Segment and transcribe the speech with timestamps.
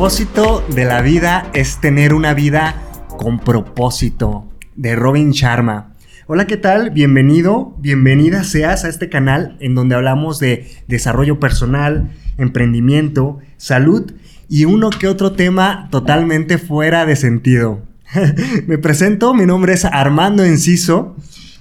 [0.00, 2.74] propósito de la vida es tener una vida
[3.18, 5.92] con propósito, de Robin Sharma.
[6.26, 6.88] Hola, ¿qué tal?
[6.88, 14.10] Bienvenido, bienvenida seas a este canal en donde hablamos de desarrollo personal, emprendimiento, salud
[14.48, 17.82] y uno que otro tema totalmente fuera de sentido.
[18.66, 21.14] Me presento, mi nombre es Armando Enciso.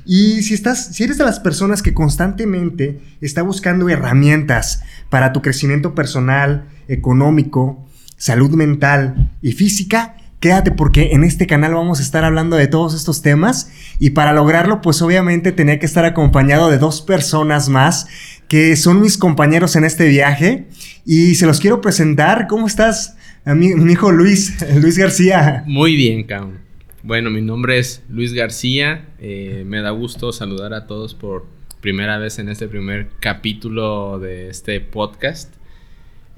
[0.06, 5.42] Y si estás, si eres de las personas que constantemente está buscando herramientas para tu
[5.42, 7.86] crecimiento personal, económico,
[8.20, 12.94] salud mental y física, quédate porque en este canal vamos a estar hablando de todos
[12.94, 18.08] estos temas y para lograrlo pues obviamente tenía que estar acompañado de dos personas más
[18.48, 20.68] que son mis compañeros en este viaje
[21.06, 22.48] y se los quiero presentar.
[22.48, 23.16] ¿Cómo estás?
[23.46, 25.64] Mi, hijo Luis, Luis García.
[25.66, 26.58] Muy bien, Cam.
[27.04, 29.08] Bueno, mi nombre es Luis García.
[29.20, 31.46] Eh, me da gusto saludar a todos por
[31.80, 35.59] primera vez en este primer capítulo de este podcast.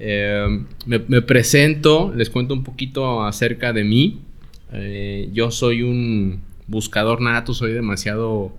[0.04, 4.20] Eh, me, presento, les cuento un poquito acerca de mí.
[4.72, 8.52] Eh, yo soy un buscador nato, soy demasiado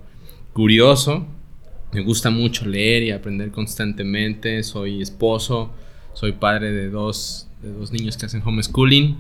[0.54, 1.28] curioso.
[1.92, 4.64] Me gusta mucho leer y aprender constantemente.
[4.64, 5.74] Soy esposo,
[6.14, 9.18] soy padre de dos, dos niños que hacen homeschooling.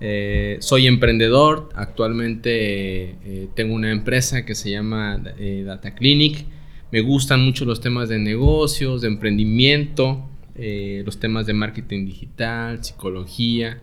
[0.00, 5.22] Eh, soy emprendedor, actualmente tengo una empresa que se llama
[5.64, 6.44] Data Clinic.
[6.90, 10.28] Me gustan mucho los temas de negocios, de emprendimiento.
[10.58, 13.78] Eh, los temas de marketing digital, psicología,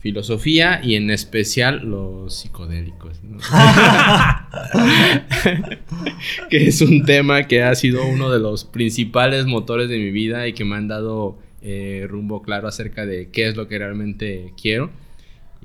[0.00, 3.20] filosofía y en especial los psicodélicos.
[6.48, 10.48] que es un tema que ha sido uno de los principales motores de mi vida
[10.48, 14.54] y que me han dado eh, rumbo claro acerca de qué es lo que realmente
[14.60, 14.90] quiero.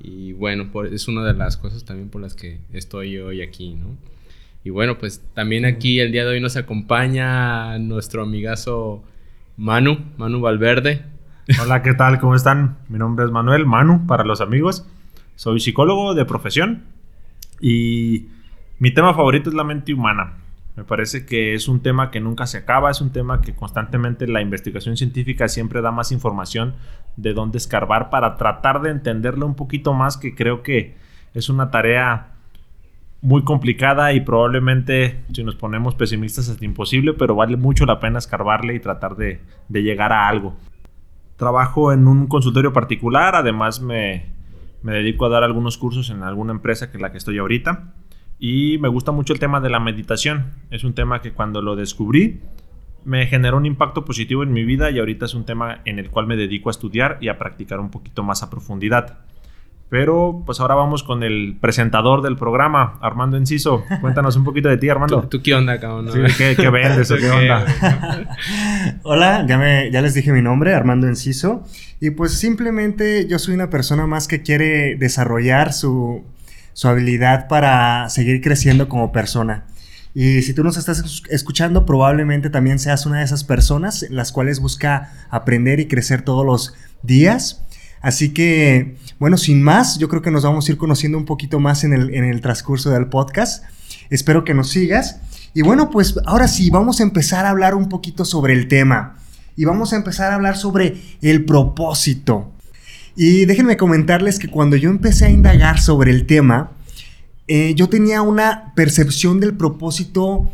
[0.02, 3.96] Y bueno, es una de las cosas también por las que estoy hoy aquí, ¿no?
[4.66, 9.04] Y bueno, pues también aquí el día de hoy nos acompaña nuestro amigazo
[9.58, 11.06] Manu, Manu Valverde.
[11.62, 12.20] Hola, ¿qué tal?
[12.20, 12.78] ¿Cómo están?
[12.90, 14.88] Mi nombre es Manuel, Manu, para los amigos.
[15.36, 16.86] Soy psicólogo de profesión
[17.62, 18.30] y
[18.80, 20.34] mi tema favorito es la mente humana.
[20.76, 24.28] Me parece que es un tema que nunca se acaba, es un tema que constantemente
[24.28, 26.74] la investigación científica siempre da más información
[27.16, 30.98] de dónde escarbar para tratar de entenderlo un poquito más, que creo que
[31.36, 32.33] es una tarea
[33.24, 38.20] muy complicada y probablemente si nos ponemos pesimistas es imposible, pero vale mucho la pena
[38.20, 39.40] escarbarle y tratar de,
[39.70, 40.58] llegar a algo.
[41.38, 44.26] Trabajo en un consultorio particular, además me,
[44.84, 47.94] me, dedico a dar algunos cursos en alguna empresa que es la que estoy ahorita
[48.40, 50.52] y me gusta mucho el tema de la meditación.
[50.70, 52.42] Es un tema que cuando lo descubrí
[53.06, 56.10] me generó un impacto positivo en mi vida y ahorita es un tema en el
[56.10, 59.20] cual me dedico a estudiar y a practicar un poquito más a profundidad.
[59.94, 63.84] Pero pues ahora vamos con el presentador del programa, Armando Enciso.
[64.02, 65.28] Cuéntanos un poquito de ti, Armando.
[65.30, 66.10] ¿Tú, qué onda, cabrón?
[66.36, 67.64] ¿qué, vendes o qué onda?
[69.04, 71.64] Hola, ya, me, ya les dije mi nombre, Armando Enciso.
[72.00, 76.24] Y pues simplemente yo soy una persona más que quiere desarrollar su,
[76.74, 79.66] su habilidad para seguir creciendo como persona.
[80.16, 84.60] Y si tú nos estás escuchando, probablemente también seas una de esas personas las cuales
[84.60, 86.74] busca aprender y crecer todos los
[87.04, 87.64] días.
[88.02, 91.60] Así que, bueno, sin más, yo creo que nos vamos a ir conociendo un poquito
[91.60, 93.64] más en el, transcurso del podcast.
[94.10, 95.18] Espero que nos sigas.
[95.54, 99.18] Y bueno, pues ahora sí, vamos a empezar a hablar un poquito sobre el tema.
[99.56, 102.52] Y vamos a empezar a hablar sobre el propósito.
[103.16, 106.72] Y déjenme comentarles que cuando yo empecé a indagar sobre el tema,
[107.48, 110.50] eh, yo tenía una percepción del propósito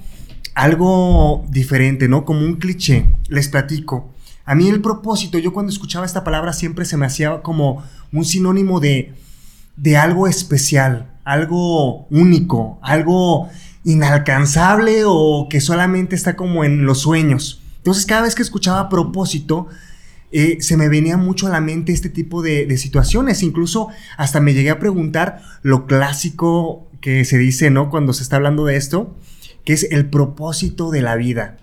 [0.53, 2.25] algo diferente, ¿no?
[2.25, 3.05] Como un cliché.
[3.29, 4.09] Les platico.
[4.45, 8.25] A mí el propósito, yo cuando escuchaba esta palabra siempre se me hacía como un
[8.25, 9.13] sinónimo de,
[9.77, 13.49] de algo especial, algo único, algo
[13.83, 17.61] inalcanzable o que solamente está como en los sueños.
[17.77, 19.67] Entonces cada vez que escuchaba propósito,
[20.31, 23.41] eh, se me venía mucho a la mente este tipo de, de, situaciones.
[23.41, 27.89] Incluso hasta me llegué a preguntar lo clásico que se dice, ¿no?
[27.89, 29.15] Cuando se está hablando de esto,
[29.65, 31.57] que es el propósito de la vida.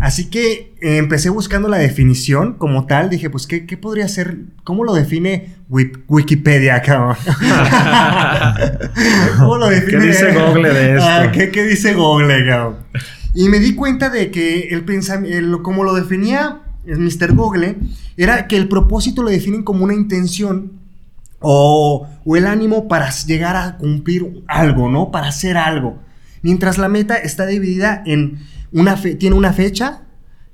[0.00, 3.10] Así que eh, empecé buscando la definición como tal.
[3.10, 4.38] Dije, pues, ¿qué, podría ser?
[4.64, 7.16] ¿Cómo lo define Wikipedia, cabrón?
[9.38, 9.98] ¿Cómo lo define?
[9.98, 11.06] ¿Qué dice Google de esto?
[11.06, 12.76] Ah, ¿qué, dice Google, cabrón?
[13.34, 17.34] Y me di cuenta de que el pensamiento, como lo definía Mr.
[17.34, 17.76] Google,
[18.16, 20.80] era que el propósito lo definen como una intención
[21.40, 25.10] o, o el ánimo para llegar a cumplir algo, ¿no?
[25.10, 25.98] Para hacer algo.
[26.40, 28.38] Mientras la meta está dividida en
[29.18, 30.02] tiene una fecha,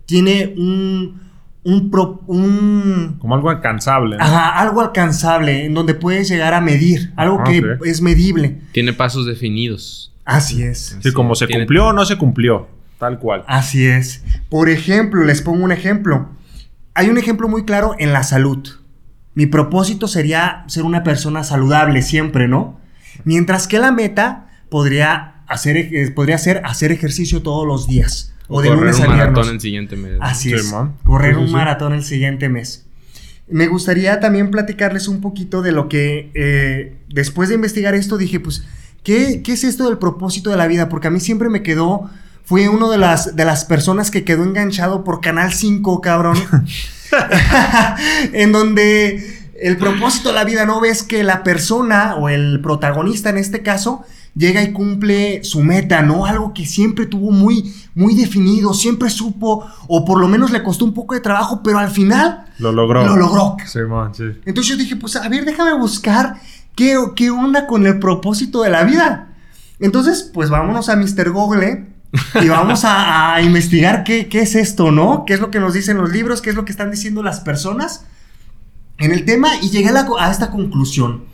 [0.07, 1.21] tiene un,
[1.65, 4.17] un, Como algo alcanzable.
[4.21, 8.61] Ajá, algo alcanzable, en donde puedes llegar a medir, algo que es medible.
[8.73, 10.15] Tiene pasos definidos.
[10.25, 10.97] Así es.
[11.01, 12.69] Sí, como se cumplió o no se cumplió,
[12.99, 13.45] tal cual.
[13.47, 14.25] Así es.
[14.49, 16.31] Por ejemplo, les pongo un ejemplo.
[16.95, 18.67] Hay un ejemplo muy claro en la salud.
[19.35, 22.81] Mi propósito sería ser una persona saludable siempre, ¿no?
[23.25, 28.33] Mientras que la meta podría hacer, eh, podría ser hacer ejercicio todos los días.
[28.49, 30.19] O, de lunes a maratón el siguiente mes.
[30.21, 30.73] Así es.
[31.03, 32.87] Correr un maratón el siguiente mes.
[33.49, 38.41] Me gustaría también platicarles un poquito de lo que eh, después de investigar esto dije,
[38.41, 38.65] pues,
[39.03, 40.89] ¿qué, ¿qué, es esto del propósito de la vida?
[40.89, 42.11] Porque a mí siempre me quedó,
[42.45, 46.37] fui uno de las, de las personas que quedó enganchado por Canal 5, cabrón.
[48.33, 53.31] en donde el propósito de la vida no ves que la persona o el protagonista
[53.31, 54.05] en este caso
[54.37, 56.27] llega y cumple su meta, ¿no?
[56.27, 60.85] Algo que siempre tuvo muy, muy definido, siempre supo, o por lo menos le costó
[60.85, 63.05] un poco de trabajo, pero al final lo logró.
[63.05, 63.57] Lo logró.
[63.67, 64.25] Sí, man, sí.
[64.45, 66.41] Entonces yo dije, pues a ver, déjame buscar
[66.75, 69.33] qué, qué onda con el propósito de la vida.
[69.81, 71.31] Entonces, pues vámonos a Mr.
[71.31, 71.87] Google
[72.41, 75.25] y vamos a, investigar qué, qué, es esto, ¿no?
[75.27, 76.41] ¿Qué es lo que nos dicen los libros?
[76.41, 78.07] ¿Qué es lo que están diciendo las personas
[78.99, 79.49] en el tema?
[79.63, 81.25] Y llegué a, a esta conclusión.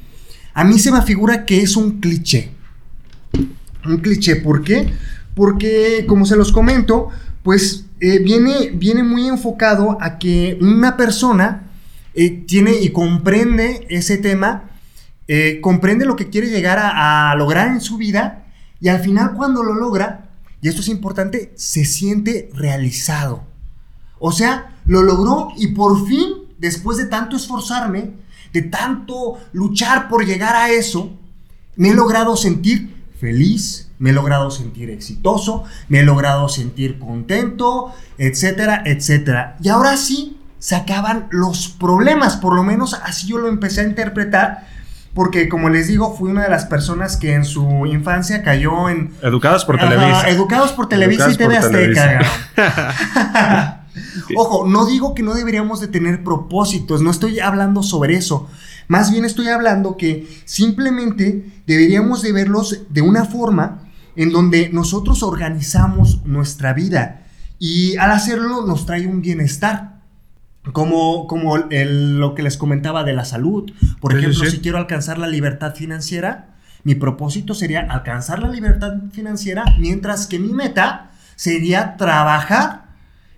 [0.55, 2.62] A mí se me figura que es un cliché
[3.87, 4.37] un cliché.
[4.37, 4.93] ¿Por qué?
[5.35, 7.09] Porque, como se los comento,
[7.43, 11.71] pues eh, viene, viene muy enfocado a que una persona
[12.15, 14.71] eh, tiene y comprende ese tema,
[15.29, 18.45] eh, comprende lo que quiere llegar a, lograr en su vida
[18.81, 20.31] y al final cuando lo logra,
[20.61, 23.45] y esto es importante, se siente realizado.
[24.19, 26.29] O sea, lo logró y por fin,
[26.59, 28.13] después de tanto esforzarme,
[28.53, 31.17] de tanto luchar por llegar a eso,
[31.77, 37.95] me he logrado sentir feliz, me he logrado sentir exitoso, me he logrado sentir contento,
[38.19, 39.57] etcétera, etcétera.
[39.63, 43.85] Y ahora sí se acaban los problemas, por lo menos así yo lo empecé a
[43.85, 44.67] interpretar.
[45.15, 49.13] Porque como les digo, fui una de las personas que en su infancia cayó en...
[49.23, 50.29] Educados por Televisa.
[50.29, 52.21] Educados por Televisa y TV Azteca.
[54.37, 58.49] Ojo, no digo que no deberíamos de tener propósitos, no estoy hablando sobre eso.
[58.89, 65.23] Más bien estoy hablando que simplemente deberíamos de verlos de una forma en donde nosotros
[65.23, 67.23] organizamos nuestra vida
[67.59, 69.93] y al hacerlo nos trae un bienestar.
[70.73, 73.73] Como, como lo que les comentaba de la salud.
[74.01, 76.55] Por ejemplo, si quiero alcanzar la libertad financiera,
[76.85, 82.82] mi propósito sería alcanzar la libertad financiera, mientras que mi meta sería trabajar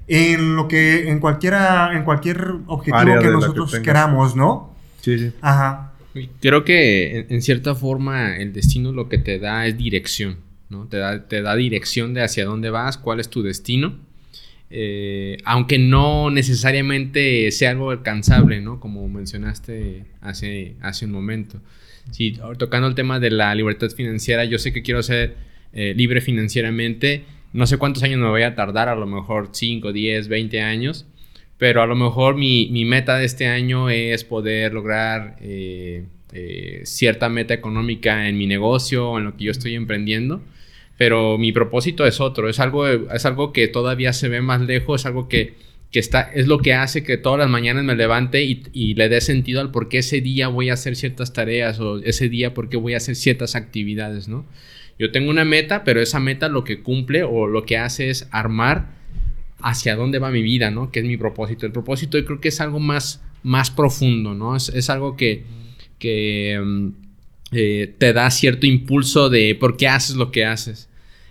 [0.07, 4.75] en lo que, en cualquiera, en cualquier objetivo que nosotros queramos, ¿no?
[5.01, 5.33] Sí, sí.
[5.41, 5.93] Ajá.
[6.41, 10.37] Creo que en, cierta forma el destino lo que te da es dirección,
[10.69, 10.87] ¿no?
[10.87, 13.99] Te da, te da dirección de hacia dónde vas, cuál es tu destino.
[14.71, 18.81] Eh, aunque no necesariamente sea algo alcanzable, ¿no?
[18.81, 21.61] Como mencionaste hace, hace un momento.
[22.11, 25.37] Sí, tocando el tema de la libertad financiera, yo sé que quiero ser
[25.73, 27.25] eh, libre financieramente.
[27.55, 31.07] No sé cuántos años me voy a tardar, a lo mejor 5, 10, 20 años
[31.59, 37.29] pero a lo mejor mi, meta de este año es poder lograr eh, eh, cierta
[37.29, 40.43] meta económica en mi negocio o en lo que yo estoy emprendiendo.
[40.99, 45.01] Pero mi propósito es otro, es algo, es algo que todavía se ve más lejos,
[45.01, 45.55] es algo que,
[45.93, 49.61] está, es lo que hace que todas las mañanas me levante y, le dé sentido
[49.61, 52.77] al por qué ese día voy a hacer ciertas tareas o ese día por qué
[52.77, 54.45] voy a hacer ciertas actividades, ¿no?
[54.99, 58.29] Yo tengo una meta, pero esa meta lo que cumple o lo que hace es
[58.31, 58.93] armar
[59.61, 60.93] hacia dónde va mi vida, ¿no?
[60.93, 61.67] Que es mi propósito.
[61.67, 64.57] El propósito yo creo que es algo más, más profundo, ¿no?
[64.57, 65.45] Es, algo que,
[65.99, 66.89] que mm,
[67.53, 70.89] eh, te da cierto impulso de por qué haces lo que haces.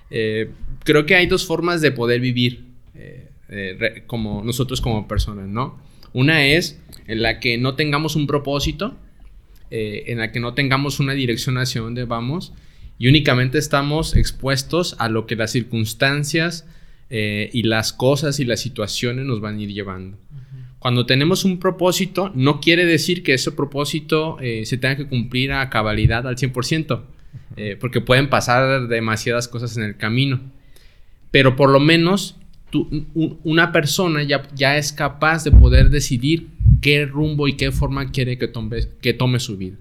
[0.09, 0.49] Eh,
[0.83, 2.65] creo que hay dos formas de poder vivir
[2.95, 5.79] eh, como nosotros como personas, ¿no?
[6.11, 8.97] Una es en la que no tengamos un propósito,
[9.75, 12.53] en la que no tengamos una dirección hacia dónde vamos
[12.99, 16.65] y únicamente estamos expuestos a lo que las circunstancias,
[17.15, 20.17] eh, y las cosas y las situaciones nos van a ir llevando.
[20.79, 25.51] Cuando tenemos un propósito, no quiere decir que ese propósito eh, se tenga que cumplir
[25.51, 27.03] a cabalidad al 100%,
[27.55, 30.41] eh, porque pueden pasar demasiadas cosas en el camino.
[31.29, 32.37] Pero por lo menos
[33.43, 36.47] una persona ya, ya es capaz de poder decidir
[36.81, 39.77] qué rumbo y qué forma quiere que tome, que tome su vida.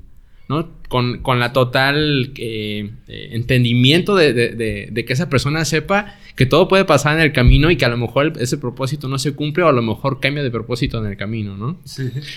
[0.88, 7.16] Con, la total eh, eh, entendimiento de, que esa persona sepa que todo puede pasar
[7.16, 9.72] en el camino y que a lo mejor ese propósito no se cumple o a
[9.72, 11.78] lo mejor cambia de propósito en el camino, ¿no?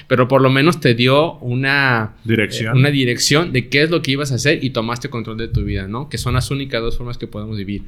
[0.07, 2.75] Pero por lo menos te dio una dirección.
[2.75, 5.50] Eh, una dirección de qué es lo que ibas a hacer y tomaste control de
[5.50, 6.07] tu vida, ¿no?
[6.07, 7.84] Que son las únicas dos formas que podemos vivir.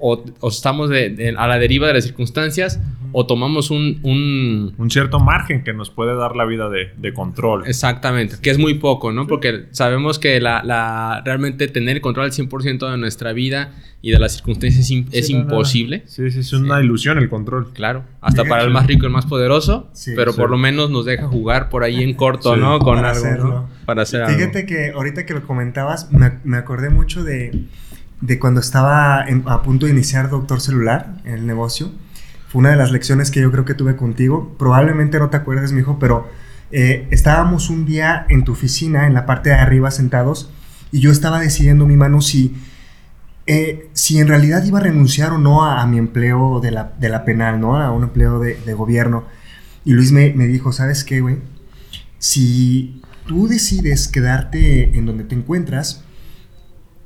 [0.00, 2.80] O, estamos a la deriva de las circunstancias
[3.12, 7.12] o tomamos un, un, Un cierto margen que nos puede dar la vida de, de
[7.12, 7.64] control.
[7.66, 9.26] Exactamente, que es muy poco, ¿no?
[9.26, 14.10] Porque sabemos que la, la- realmente tener el control al 100% de nuestra vida y
[14.12, 15.44] de las circunstancias es, Sí, no, no.
[15.44, 16.02] imposible.
[16.06, 17.72] Sí, sí, es una ilusión el control.
[17.74, 20.50] Claro, hasta para el más rico y el más poderoso, Sí, pero por sí.
[20.52, 22.60] lo menos nos deja jugar por ahí en corto, Sí.
[22.60, 22.78] ¿no?
[22.78, 23.48] Con Para algo, hacerlo.
[23.48, 23.68] ¿no?
[23.84, 24.38] Para hacer algo.
[24.38, 27.64] Fíjate que ahorita que lo comentabas, me, me acordé mucho de,
[28.20, 31.90] de cuando estaba a punto de iniciar Doctor Celular en el negocio.
[32.48, 34.54] Fue una de las lecciones que yo creo que tuve contigo.
[34.58, 36.28] Probablemente no te acuerdes, mijo, pero
[36.72, 40.50] eh, estábamos un día en tu oficina, en la parte de arriba, sentados,
[40.92, 42.56] y yo estaba decidiendo, mi mano, si,
[43.46, 46.92] eh, si en realidad iba a renunciar o no a, a mi empleo de la,
[46.98, 47.76] de la penal, ¿no?
[47.76, 49.24] A un empleo de, de gobierno.
[49.84, 51.38] Y Luis me, me dijo, ¿sabes qué, güey?
[52.18, 56.04] Si tú decides quedarte en donde te encuentras,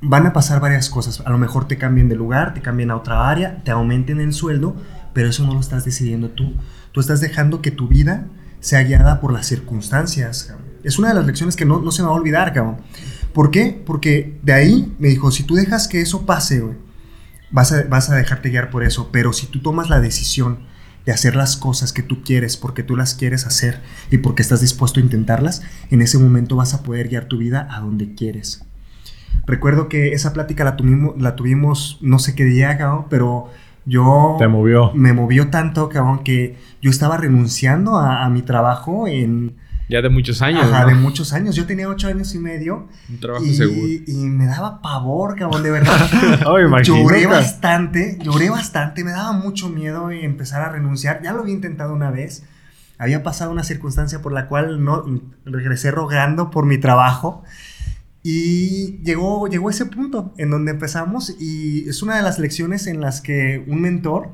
[0.04, 1.22] van a pasar varias cosas.
[1.24, 4.32] A lo mejor te cambien de lugar, te cambien a otra área, te aumenten el
[4.32, 4.76] sueldo,
[5.12, 6.54] pero eso no lo estás decidiendo tú.
[6.92, 8.26] Tú estás dejando que tu vida
[8.60, 10.54] sea guiada por las circunstancias.
[10.82, 12.76] Es una de las lecciones que no, no se me va a olvidar, cabrón.
[13.32, 13.82] ¿Por qué?
[13.84, 16.62] Porque de ahí me dijo, si tú dejas que eso pase,
[17.50, 19.08] vas a, vas a dejarte guiar por eso.
[19.10, 20.60] Pero si tú tomas la decisión
[21.06, 24.60] de hacer las cosas que tú quieres porque tú las quieres hacer y porque estás
[24.60, 28.64] dispuesto a intentarlas, en ese momento vas a poder guiar tu vida a donde quieres.
[29.46, 33.50] Recuerdo que esa plática la tuvimos, la tuvimos no sé qué día, cabrón, pero
[33.84, 34.92] yo Te movió.
[34.94, 39.56] me movió tanto, cabrón, que yo estaba renunciando a, a mi trabajo en
[39.90, 40.88] Ya de muchos años, ajá, ¿no?
[40.88, 41.54] de muchos años.
[41.54, 43.86] Yo tenía ocho años y medio Un trabajo y, seguro.
[44.06, 46.08] y me daba pavor, cabrón, de verdad.
[46.46, 47.02] Oh, imagínate.
[47.02, 51.20] Lloré bastante, lloré bastante, me daba mucho miedo empezar a renunciar.
[51.22, 52.44] Ya lo había intentado una vez.
[52.96, 55.04] Había pasado una circunstancia por la cual no
[55.44, 57.42] regresé rogando por mi trabajo.
[58.26, 63.00] Y llegó, llegó ese punto en donde empezamos y es una de las lecciones en
[63.02, 64.30] las que un mentor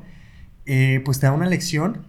[0.65, 2.05] eh, pues te da una lección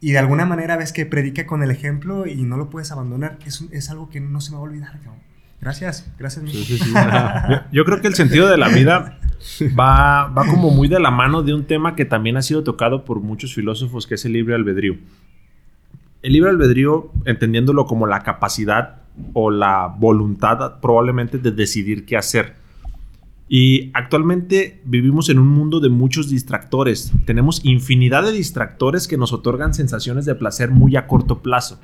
[0.00, 3.38] y de alguna manera ves que predica con el ejemplo y no lo puedes abandonar.
[3.46, 5.20] Es, un- es algo que no se me va a olvidar, cabrón.
[5.60, 6.42] Gracias, gracias.
[6.44, 6.58] mijo.
[7.48, 9.20] Yo, yo creo que el sentido de la vida
[9.78, 13.04] va, va como muy de la mano de un tema que también ha sido tocado
[13.04, 14.96] por muchos filósofos, que es el libre albedrío.
[16.22, 22.56] El libre albedrío, entendiéndolo como la capacidad o la voluntad probablemente de decidir qué hacer.
[23.48, 27.12] Y actualmente vivimos en un mundo de muchos distractores.
[27.24, 31.80] Tenemos infinidad de distractores que nos otorgan sensaciones de placer muy a corto plazo.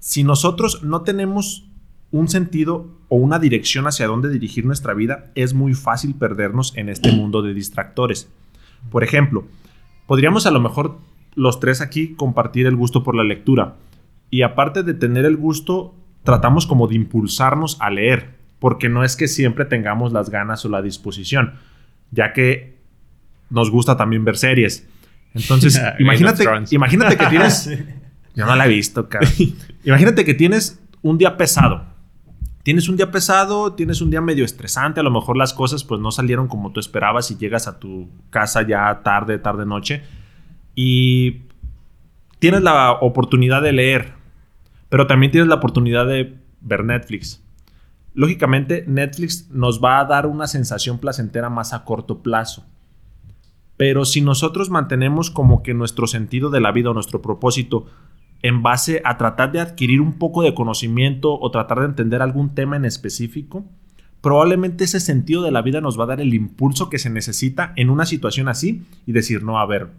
[0.00, 1.68] Si nosotros no tenemos
[2.10, 6.88] un sentido o una dirección hacia dónde dirigir nuestra vida, es muy fácil perdernos en
[6.88, 8.28] este mundo de distractores.
[8.90, 9.46] Por ejemplo,
[10.06, 10.98] podríamos a lo mejor
[11.34, 13.76] los tres aquí compartir el gusto por la lectura.
[14.30, 19.16] Y aparte de tener el gusto, tratamos como de impulsarnos a leer, porque no es
[19.16, 21.54] que siempre tengamos las ganas o la disposición,
[22.10, 22.78] ya que
[23.50, 24.88] nos gusta también ver series.
[25.34, 27.70] Entonces, imagínate, imagínate que tienes
[28.34, 29.30] yo no la he visto, cabrón.
[29.84, 31.84] Imagínate que tienes un día pesado.
[32.62, 36.00] Tienes un día pesado, tienes un día medio estresante, a lo mejor las cosas pues
[36.00, 40.02] no salieron como tú esperabas y llegas a tu casa ya tarde, tarde noche
[40.74, 41.42] y
[42.38, 44.14] tienes la oportunidad de leer,
[44.88, 47.42] pero también tienes la oportunidad de ver Netflix.
[48.14, 52.64] Lógicamente, Netflix nos va a dar una sensación placentera más a corto plazo.
[53.76, 57.86] Pero si nosotros mantenemos como que nuestro sentido de la vida o nuestro propósito
[58.42, 62.54] en base a tratar de adquirir un poco de conocimiento o tratar de entender algún
[62.54, 63.64] tema en específico,
[64.20, 67.72] probablemente ese sentido de la vida nos va a dar el impulso que se necesita
[67.76, 69.92] en una situación así y decir, no, a ver,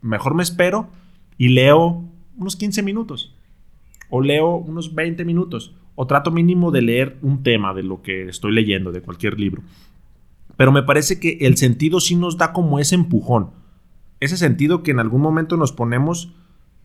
[0.00, 0.88] mejor me espero
[1.36, 2.04] y leo
[2.36, 3.34] unos 15 minutos
[4.10, 8.28] o leo unos 20 minutos o trato mínimo de leer un tema de lo que
[8.28, 9.62] estoy leyendo, de cualquier libro.
[10.56, 13.50] Pero me parece que el sentido sí nos da como ese empujón.
[14.20, 16.32] Ese sentido que en algún momento nos ponemos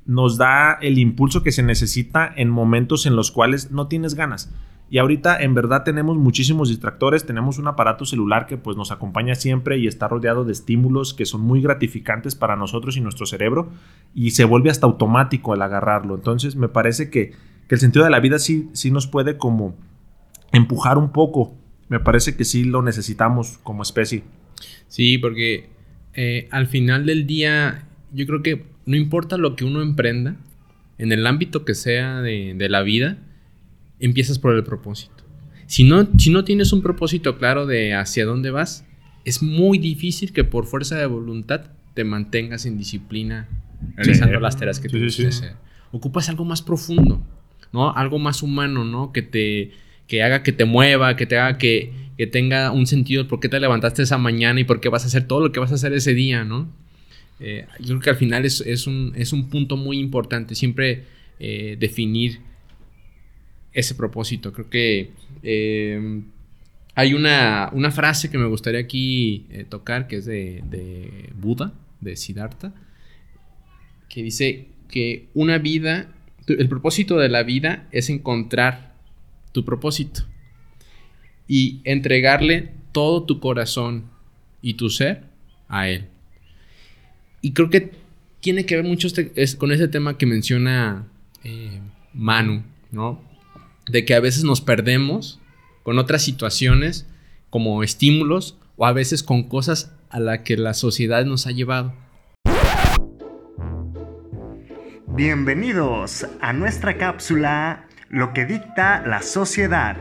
[0.06, 4.54] nos da el impulso que se necesita en momentos en los cuales no tienes ganas.
[4.94, 9.34] Y ahorita en verdad tenemos muchísimos distractores, tenemos un aparato celular que pues nos acompaña
[9.34, 13.72] siempre y está rodeado de estímulos que son muy gratificantes para nosotros y nuestro cerebro
[14.14, 16.14] y se vuelve hasta automático el agarrarlo.
[16.14, 17.32] Entonces me parece que,
[17.68, 19.76] que el sentido de la vida sí, sí nos puede como
[20.52, 21.58] empujar un poco.
[21.90, 24.22] Me parece que sí lo necesitamos como especie.
[24.88, 25.70] Sí, porque
[26.14, 30.36] eh, al final del día, yo creo que no importa lo que uno emprenda,
[31.00, 33.18] en el ámbito que sea de, de la vida,
[34.00, 35.24] empiezas por el propósito.
[35.68, 38.86] Si no, si no tienes un propósito claro de hacia dónde vas,
[39.26, 43.48] es muy difícil que por fuerza de voluntad te mantengas en disciplina
[43.96, 44.42] realizando Sí.
[44.42, 45.28] las tareas que Sí, gusta sí.
[45.28, 45.54] hacer.
[45.92, 47.22] Ocupas algo más profundo,
[47.72, 47.94] ¿no?
[47.96, 49.12] Algo más humano, ¿no?
[49.12, 49.72] Que te
[50.08, 53.48] que haga que te mueva, que te haga que, que tenga un sentido por qué
[53.48, 55.76] te levantaste esa mañana y por qué vas a hacer todo lo que vas a
[55.76, 56.68] hacer ese día, ¿no?
[57.40, 61.06] Eh, yo creo que al final es, es, un, es un punto muy importante, siempre
[61.40, 62.40] eh, definir
[63.74, 64.54] ese propósito.
[64.54, 65.12] Creo que
[65.42, 66.22] eh,
[66.96, 72.16] hay una, una, frase que me gustaría aquí tocar, que es de, de Buda, de
[72.16, 72.74] Siddhartha,
[74.10, 76.12] que dice que una vida,
[76.48, 78.94] el propósito de la vida es encontrar
[79.54, 80.24] tu propósito
[81.48, 84.06] y entregarle todo tu corazón
[84.62, 85.24] y tu ser
[85.68, 86.06] a él.
[87.42, 87.92] Y creo que
[88.40, 91.08] tiene que ver mucho este, con ese tema que menciona
[91.44, 91.80] eh,
[92.14, 93.22] Manu, ¿no?
[93.88, 95.40] De que a veces nos perdemos
[95.84, 97.08] con otras situaciones
[97.50, 101.94] como estímulos o a veces con cosas a las que la sociedad nos ha llevado.
[105.08, 109.98] Bienvenidos a nuestra cápsula Lo que dicta la sociedad.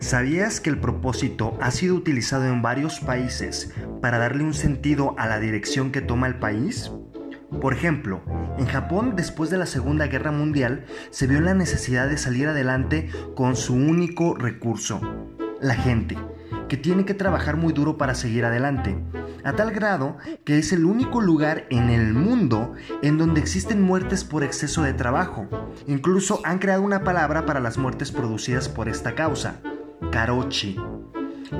[0.00, 5.28] ¿Sabías que el propósito ha sido utilizado en varios países para darle un sentido a
[5.28, 6.90] la dirección que toma el país?
[7.60, 8.22] Por ejemplo,
[8.58, 13.10] en Japón después de la Segunda Guerra Mundial se vio la necesidad de salir adelante
[13.34, 15.00] con su único recurso,
[15.60, 16.16] la gente,
[16.68, 18.96] que tiene que trabajar muy duro para seguir adelante,
[19.44, 24.24] a tal grado que es el único lugar en el mundo en donde existen muertes
[24.24, 25.46] por exceso de trabajo.
[25.86, 29.60] Incluso han creado una palabra para las muertes producidas por esta causa,
[30.10, 30.76] Karochi.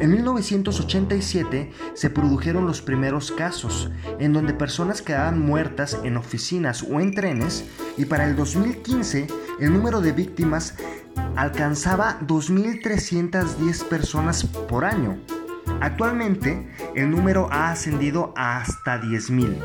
[0.00, 7.00] En 1987 se produjeron los primeros casos, en donde personas quedaban muertas en oficinas o
[7.00, 7.64] en trenes,
[7.96, 9.26] y para el 2015
[9.60, 10.74] el número de víctimas
[11.36, 15.18] alcanzaba 2.310 personas por año.
[15.80, 19.56] Actualmente el número ha ascendido a hasta 10.000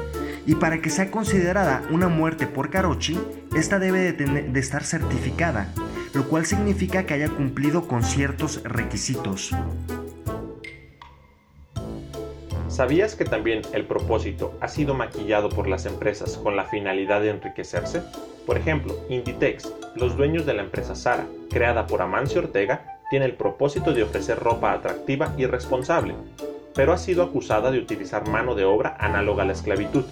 [0.46, 3.20] y para que sea considerada una muerte por Karochi,
[3.54, 5.74] esta debe de, estar certificada
[6.14, 9.52] lo cual significa que haya cumplido con ciertos requisitos.
[12.78, 17.32] ¿Sabías que también el propósito ha sido maquillado por las empresas con la finalidad de
[17.32, 18.04] enriquecerse?
[18.46, 23.34] Por ejemplo, Inditex, los dueños de la empresa Sara, creada por Amancio Ortega, tiene el
[23.34, 26.14] propósito de ofrecer ropa atractiva y responsable,
[26.76, 30.06] pero ha sido acusada de utilizar mano de obra análoga a la esclavitud,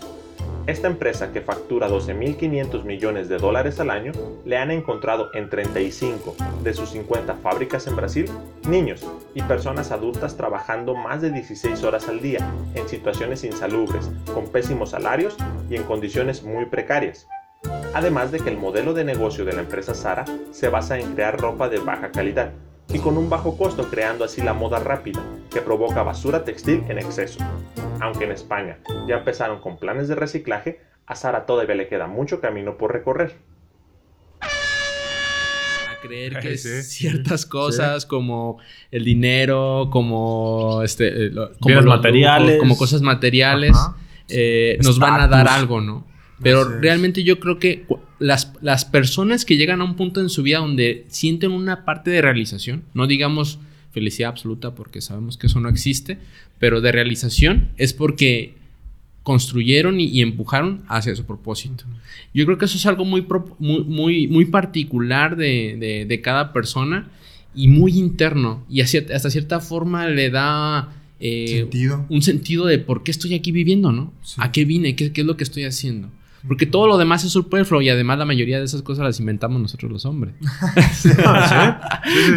[0.68, 4.12] esta empresa que factura 12.500 millones de dólares al año
[4.46, 8.30] le han encontrado en 35 de sus 50 fábricas en Brasil
[8.68, 12.40] niños y personas adultas trabajando más de 16 horas al día
[12.74, 15.38] en situaciones insalubres, con pésimos salarios
[15.70, 17.28] y en condiciones muy precarias.
[17.94, 21.40] Además de que el modelo de negocio de la empresa Sara se basa en crear
[21.40, 22.52] ropa de baja calidad
[22.94, 27.00] y con un bajo costo creando así la moda rápida que provoca basura textil en
[27.00, 27.40] exceso.
[28.00, 32.42] Aunque en España ya empezaron con planes de reciclaje, a Sara todavía le queda mucho
[32.42, 33.36] camino por recorrer.
[34.42, 38.60] A creer que ciertas cosas como
[38.92, 43.78] el dinero, como este, eh, como materiales, como cosas materiales,
[44.28, 46.06] eh, nos van a dar algo, ¿no?
[46.42, 47.86] Pero realmente yo creo que
[48.20, 52.12] las, las, personas que llegan a un punto en su vida donde sienten una parte
[52.12, 53.60] de realización, no digamos
[53.92, 56.18] felicidad absoluta porque sabemos que eso no existe,
[56.60, 58.56] pero de realización es porque
[59.24, 61.86] construyeron y, empujaron hacia su propósito.
[62.34, 63.26] Yo creo que eso es algo muy,
[63.58, 67.10] muy, muy, particular de, cada persona
[67.56, 70.94] y muy interno y hasta cierta forma le da...
[71.22, 71.68] Eh,
[72.10, 74.14] un sentido de por qué estoy aquí viviendo, ¿no?
[74.38, 74.96] ¿A qué vine?
[74.96, 76.10] ¿Qué, ¿Qué, es lo que estoy haciendo?
[76.48, 79.62] Porque todo lo demás es superfluo y además la mayoría de esas cosas las inventamos
[79.62, 80.36] nosotros los hombres.
[80.94, 81.10] sí,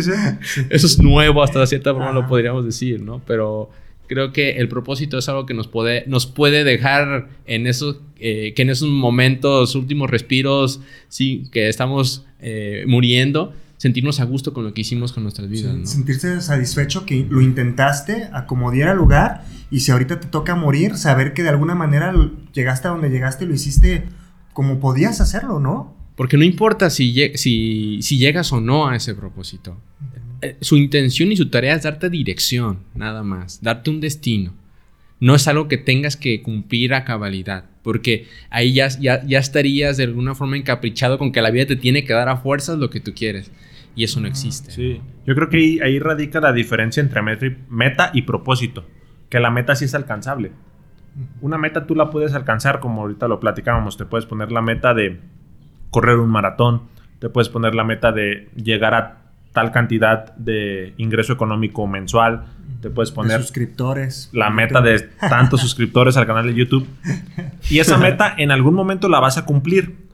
[0.02, 3.20] sí, sí, Eso es nuevo hasta cierta forma lo podríamos decir, ¿no?
[3.26, 3.70] Pero
[4.08, 8.54] creo que el propósito es algo que nos puede, nos puede dejar en esos, eh,
[8.54, 14.64] que en esos momentos, últimos respiros, sí, que estamos eh, muriendo, sentirnos a gusto con
[14.64, 15.88] lo que hicimos con nuestras vidas.
[15.88, 21.32] Sentirse satisfecho que lo intentaste, acomodiera el lugar y si ahorita te toca morir, saber
[21.32, 22.12] que de alguna manera
[22.52, 24.04] llegaste a donde llegaste y lo hiciste
[24.52, 25.96] como podías hacerlo, ¿no?
[26.16, 29.80] Porque no importa si, si, si llegas o no a ese propósito.
[30.42, 34.52] Eh, su intención y su tarea es darte dirección, nada más, darte un destino.
[35.20, 39.96] No es algo que tengas que cumplir a cabalidad, porque ahí ya, ya, ya estarías
[39.96, 42.90] de alguna forma encaprichado con que la vida te tiene que dar a fuerzas lo
[42.90, 43.52] que tú quieres.
[43.98, 44.70] Y eso no existe.
[44.70, 47.20] Sí, yo creo que ahí, radica la diferencia entre
[47.68, 48.84] meta y propósito,
[49.28, 50.52] que la meta sí es alcanzable.
[51.40, 54.94] Una meta tú la puedes alcanzar, como ahorita lo platicábamos, te puedes poner la meta
[54.94, 55.18] de
[55.90, 56.82] correr un maratón,
[57.18, 62.44] te puedes poner la meta de llegar a tal cantidad de ingreso económico mensual,
[62.80, 66.86] te puedes poner suscriptores, la meta de tantos suscriptores al canal de YouTube.
[67.68, 70.06] Y esa meta en algún momento la vas a cumplir.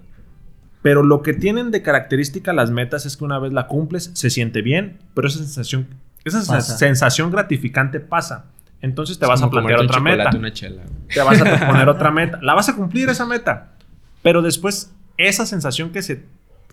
[0.84, 4.28] Pero lo que tienen de característica las metas es que una vez la cumples, se
[4.28, 5.86] siente bien, pero esa sensación,
[6.26, 8.50] esa sensación gratificante pasa.
[8.82, 10.30] entonces te vas a plantear otra meta.
[10.36, 10.82] Una chela.
[11.08, 12.38] Te vas a poner otra meta.
[12.42, 13.72] La vas a cumplir esa meta.
[14.20, 16.26] Pero después, esa sensación que se,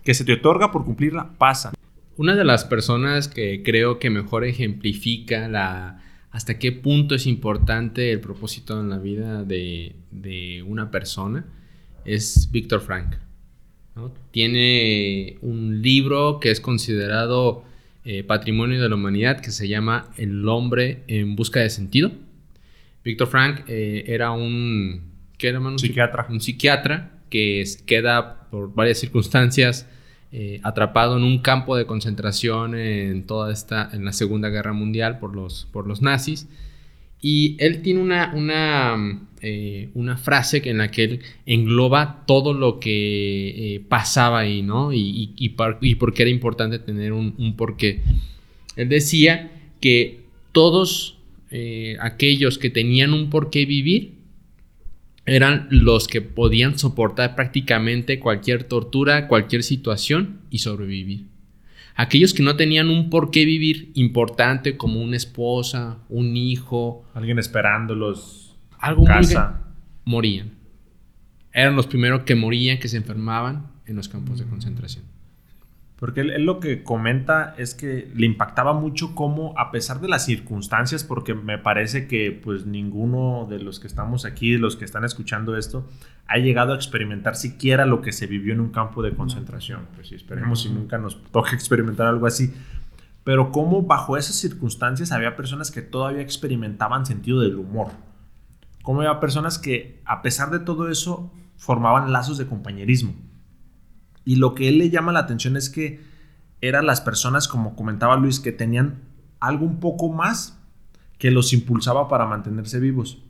[0.04, 1.72] que se te otorga por cumplirla pasa.
[2.18, 8.12] Una de las personas que creo que mejor ejemplifica la, hasta qué punto es importante
[8.12, 11.46] el propósito en la vida de, de una persona
[12.04, 13.14] es Víctor Frank.
[14.30, 17.64] Tiene un libro que es considerado
[18.04, 22.10] eh, patrimonio de la humanidad que se llama El hombre en busca de sentido.
[23.04, 26.26] Víctor Frank eh, era un, ¿qué era, psiquiatra.
[26.30, 29.88] Un psiquiatra que queda por varias circunstancias
[30.32, 35.18] eh, atrapado en un campo de concentración en toda esta, en la Segunda Guerra Mundial
[35.18, 36.48] por los, por los nazis.
[37.20, 42.78] Y él tiene una, una, eh, una frase en la que él engloba todo lo
[42.78, 44.92] que eh, pasaba ahí, ¿no?
[44.92, 45.78] Y, y, por,
[46.14, 48.02] qué era importante tener un, un porqué.
[48.76, 49.50] Él decía
[49.80, 50.20] que
[50.52, 51.18] todos
[51.50, 54.14] eh, aquellos que tenían un porqué vivir
[55.26, 61.26] eran los que podían soportar prácticamente cualquier tortura, cualquier situación y sobrevivir.
[61.94, 67.38] Aquellos que no tenían un por qué vivir importante como una esposa, un hijo, alguien
[67.38, 68.41] esperándolos,
[68.82, 69.60] algo casa,
[70.04, 70.50] morían.
[71.52, 75.04] Eran los primeros que morían, que se enfermaban en los campos de concentración.
[76.02, 80.24] Porque él, lo que comenta es que le impactaba mucho cómo, a pesar de las
[80.24, 85.04] circunstancias, porque me parece que pues ninguno de los que estamos aquí, los que están
[85.04, 85.88] escuchando esto,
[86.26, 89.86] ha llegado a experimentar siquiera lo que se vivió en un campo de concentración.
[89.94, 92.52] Pues sí, esperemos si nunca nos toque experimentar algo así.
[93.22, 97.92] Pero cómo bajo esas circunstancias había personas que todavía experimentaban sentido del humor.
[98.82, 103.14] Cómo había personas que, a pesar de todo eso, formaban lazos de compañerismo
[104.24, 106.00] y lo que él le llama la atención es que
[106.60, 109.02] eran las personas, como comentaba Luis, que tenían
[109.40, 110.58] algo un poco más
[111.18, 113.22] que los impulsaba para mantenerse vivos.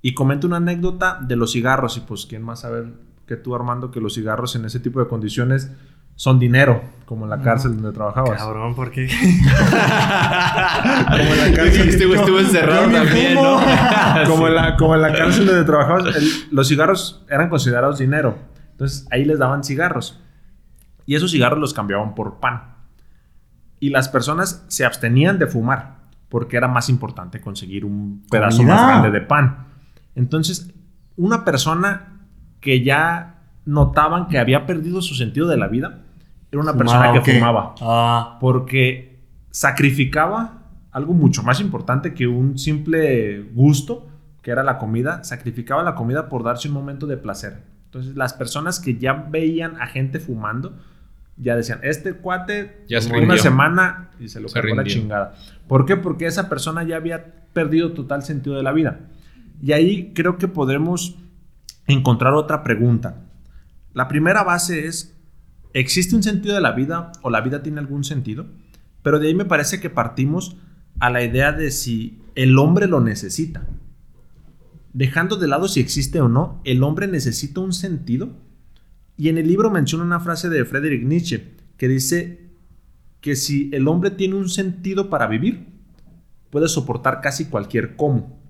[0.00, 2.92] Y comenta una anécdota de los cigarros, y pues quién más sabe
[3.26, 5.70] que tú Armando, que los cigarros en ese tipo de condiciones
[6.22, 8.38] son dinero, como en la cárcel donde trabajabas.
[8.38, 9.08] Cabrón, ¿por qué?
[9.08, 9.18] como
[11.18, 11.88] en la cárcel.
[11.88, 13.58] estuvo, encerrado también, ¿no?
[14.28, 16.14] como, en la, como en la cárcel donde trabajabas,
[16.52, 18.38] los cigarros eran considerados dinero.
[18.70, 20.22] Entonces ahí les daban cigarros.
[21.06, 22.76] Y esos cigarros los cambiaban por pan.
[23.80, 28.86] Y las personas se abstenían de fumar porque era más importante conseguir un pedazo más
[28.86, 29.66] grande de pan.
[30.14, 30.70] Entonces,
[31.16, 32.20] una persona
[32.60, 36.01] que ya notaban que había perdido su sentido de la vida,
[36.52, 37.74] era una persona que fumaba.
[37.80, 38.36] Ah.
[38.40, 39.18] Porque
[39.50, 40.62] sacrificaba
[40.92, 44.06] algo mucho más importante que un simple gusto,
[44.42, 47.62] que era la comida, sacrificaba la comida por darse un momento de placer.
[47.86, 50.76] Entonces, las personas que ya veían a gente fumando,
[51.38, 55.34] ya decían, este cuate, ya una semana y se lo cargó la chingada.
[55.66, 55.96] ¿Por qué?
[55.96, 59.00] Porque esa persona ya había perdido total sentido de la vida.
[59.62, 61.16] Y ahí creo que podremos
[61.86, 63.16] encontrar otra pregunta.
[63.94, 65.16] La primera base es,
[65.74, 68.46] ¿existe un sentido de la vida o la vida tiene algún sentido?
[69.02, 70.56] Pero de ahí me parece que partimos
[71.00, 73.66] a la idea de si el hombre lo necesita.
[74.92, 78.36] Dejando de lado si existe o no, ¿el hombre necesita un sentido?
[79.16, 82.50] Y en el libro menciona una frase de Friedrich Nietzsche que dice
[83.20, 85.66] que si el hombre tiene un sentido para vivir,
[86.50, 88.40] puede soportar casi cualquier cómo.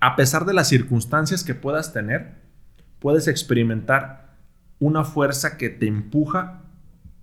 [0.00, 2.42] A pesar de las circunstancias que puedas tener,
[2.98, 4.27] puedes experimentar
[4.80, 6.62] una fuerza que te empuja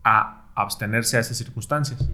[0.04, 2.10] a abstenerse a esas circunstancias.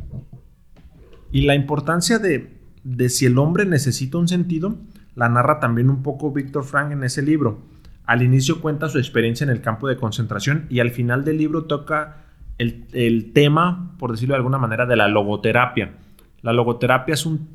[1.32, 4.77] Y la importancia de, de si el hombre necesita un sentido
[5.15, 7.60] la narra también un poco Víctor Frank en ese libro.
[8.06, 11.65] Al inicio cuenta su experiencia en el campo de concentración y al final del libro
[11.65, 12.25] toca
[12.58, 15.93] el, tema, por decirlo de alguna manera, de la logoterapia.
[16.41, 17.49] La logoterapia es un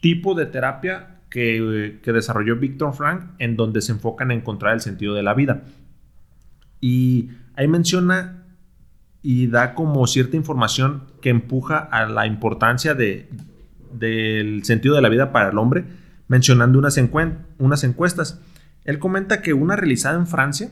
[0.00, 4.80] tipo de terapia que, que, desarrolló Víctor Frank en donde se enfoca en encontrar el
[4.80, 5.62] sentido de la vida.
[6.80, 8.44] Y ahí menciona
[9.22, 13.28] y da como cierta información que empuja a la importancia de,
[13.92, 15.84] del sentido de la vida para el hombre
[16.28, 17.00] mencionando unas,
[17.58, 18.40] unas encuestas.
[18.84, 20.70] Él comenta que una realizada en Francia,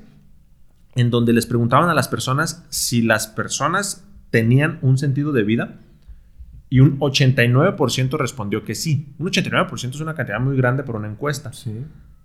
[0.94, 5.80] en donde les preguntaban a las personas si las personas tenían un sentido de vida,
[6.68, 9.14] y un 89% respondió que sí.
[9.18, 11.52] Un 89% es una cantidad muy grande para una encuesta.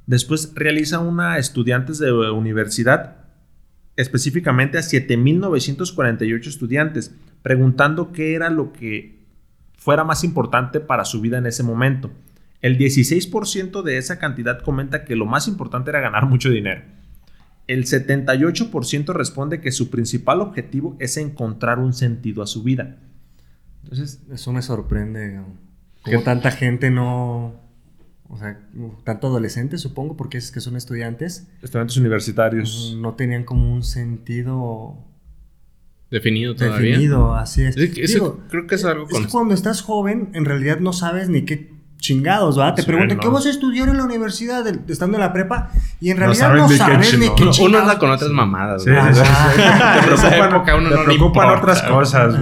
[0.08, 3.18] Después realiza una estudiantes de universidad,
[4.02, 9.22] específicamente a 7.948 estudiantes, preguntando qué era lo que
[9.78, 12.12] fuera más importante para su vida en ese momento.
[12.62, 16.82] El 16% de esa cantidad comenta que lo más importante era ganar mucho dinero.
[17.68, 22.98] El 78% responde que su principal objetivo es encontrar un sentido a su vida.
[23.84, 25.42] Entonces, eso me sorprende.
[26.04, 27.61] Como tanta gente no,
[28.32, 28.58] o sea,
[29.04, 31.50] tanto adolescentes, supongo, porque es que son estudiantes.
[31.62, 32.96] Estudiantes universitarios.
[32.98, 34.96] No tenían como un sentido
[36.10, 36.92] definido todavía.
[36.92, 37.76] Definido, así es.
[37.76, 42.58] creo que es algo es cuando estás joven, en realidad no sabes ni qué chingados,
[42.58, 42.76] ¿verdad?
[42.76, 45.70] Te preguntan, ¿qué vas a estudiar en la universidad estando en la prepa?
[46.00, 47.60] Y en realidad no, sabes ni qué chingados.
[47.60, 50.04] Uno anda con otras mamadas, sí, te
[51.06, 52.34] preocupan, otras cosas,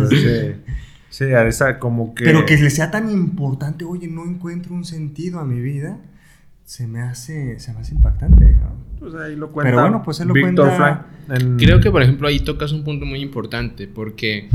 [1.20, 1.26] Sí.
[1.26, 2.24] Sí, esa como que...
[2.24, 6.00] Pero que le sea tan importante, oye, no encuentro un sentido a mi vida,
[6.64, 8.56] se me hace, se me hace impactante.
[9.00, 9.70] Pues ahí lo cuenta.
[9.70, 11.08] Pero bueno, pues él lo cuenta...
[11.58, 14.48] Creo que, por ejemplo, ahí tocas un punto muy importante, porque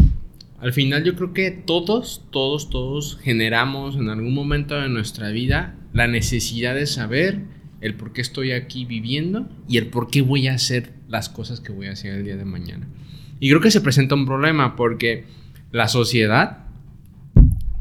[0.59, 5.75] al final yo creo que todos, todos, todos generamos en algún momento de nuestra vida
[5.93, 7.43] la necesidad de saber
[7.83, 11.61] el por qué estoy aquí viviendo y el por qué voy a hacer las cosas
[11.61, 12.89] que voy a hacer el día de mañana.
[13.39, 15.27] Y creo que se presenta un problema porque
[15.75, 16.59] la sociedad,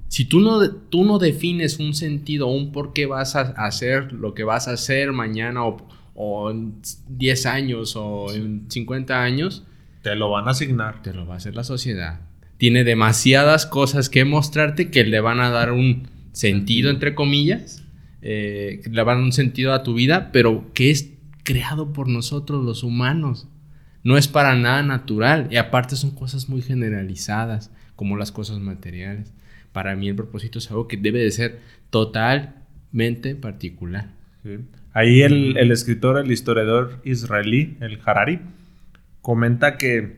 [0.08, 4.34] si tú no, tú no defines un sentido, un por qué vas a hacer lo
[4.34, 5.62] que vas a hacer mañana
[6.16, 6.74] o, en
[7.10, 9.64] 10 años o en 50 años,
[10.02, 11.04] te lo van a asignar.
[11.04, 12.22] Te lo va a hacer la sociedad.
[12.58, 17.84] Tiene demasiadas cosas que mostrarte que le van a dar un sentido, entre comillas,
[18.24, 21.12] eh, le van a dar un sentido a tu vida, pero que es
[21.44, 23.48] creado por nosotros los humanos.
[24.04, 27.70] No es para nada natural y aparte son cosas muy generalizadas
[28.04, 29.32] como las cosas materiales.
[29.72, 34.10] Para mí el propósito es algo que debe de ser totalmente particular.
[34.92, 38.42] Ahí el, el, escritor, el historiador israelí, el Harari,
[39.22, 40.18] comenta que,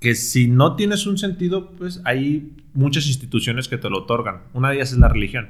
[0.00, 4.44] que si no tienes un sentido, pues hay muchas instituciones que te lo otorgan.
[4.54, 5.48] Una de ellas es la religión.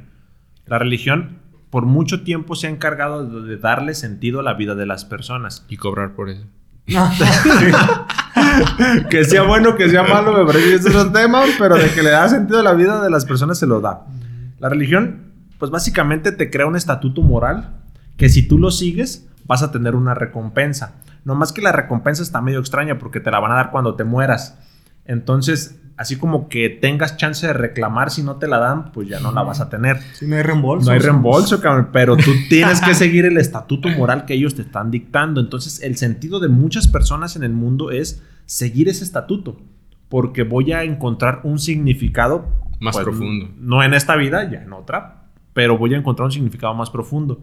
[0.66, 1.38] La religión
[1.70, 5.64] por mucho tiempo se ha encargado de darle sentido a la vida de las personas.
[5.68, 6.44] Y cobrar por eso.
[9.10, 11.88] que sea bueno, que sea malo, me parece que ese es un tema, pero de
[11.90, 14.06] que le da sentido a la vida de las personas se lo da.
[14.58, 17.74] La religión, pues básicamente te crea un estatuto moral
[18.16, 20.94] que si tú lo sigues, vas a tener una recompensa.
[21.24, 23.94] No más que la recompensa está medio extraña porque te la van a dar cuando
[23.94, 24.58] te mueras.
[25.04, 29.20] Entonces, así como que tengas chance de reclamar si no te la dan, pues ya
[29.20, 30.00] no la vas a tener.
[30.14, 30.86] Si no hay reembolso.
[30.86, 34.62] No hay reembolso, cabrón, pero tú tienes que seguir el estatuto moral que ellos te
[34.62, 35.40] están dictando.
[35.40, 39.60] Entonces, el sentido de muchas personas en el mundo es seguir ese estatuto,
[40.08, 42.48] porque voy a encontrar un significado
[42.80, 43.50] más pues, profundo.
[43.58, 47.42] No en esta vida, ya en otra, pero voy a encontrar un significado más profundo.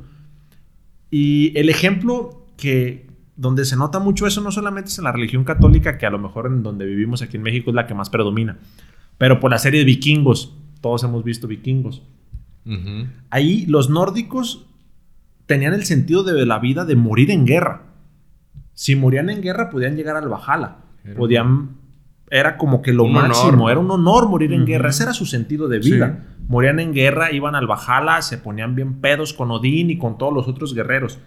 [1.12, 5.44] Y el ejemplo que, donde se nota mucho eso no solamente es en la religión
[5.44, 8.10] católica, que a lo mejor en donde vivimos aquí en México es la que más
[8.10, 8.58] predomina,
[9.18, 12.02] pero por la serie de vikingos, todos hemos visto vikingos.
[13.30, 14.66] Ahí los nórdicos
[15.46, 17.84] tenían el sentido de la vida de morir en guerra.
[18.74, 20.78] Si morían en guerra podían llegar al Valhalla,
[21.18, 21.84] podían
[22.30, 25.68] era como que lo máximo, era un honor morir en guerra, ese era su sentido
[25.68, 26.26] de vida.
[26.48, 30.34] Morían en guerra, iban al Valhalla, se ponían bien pedos con Odín y con todos
[30.34, 31.20] los otros guerreros.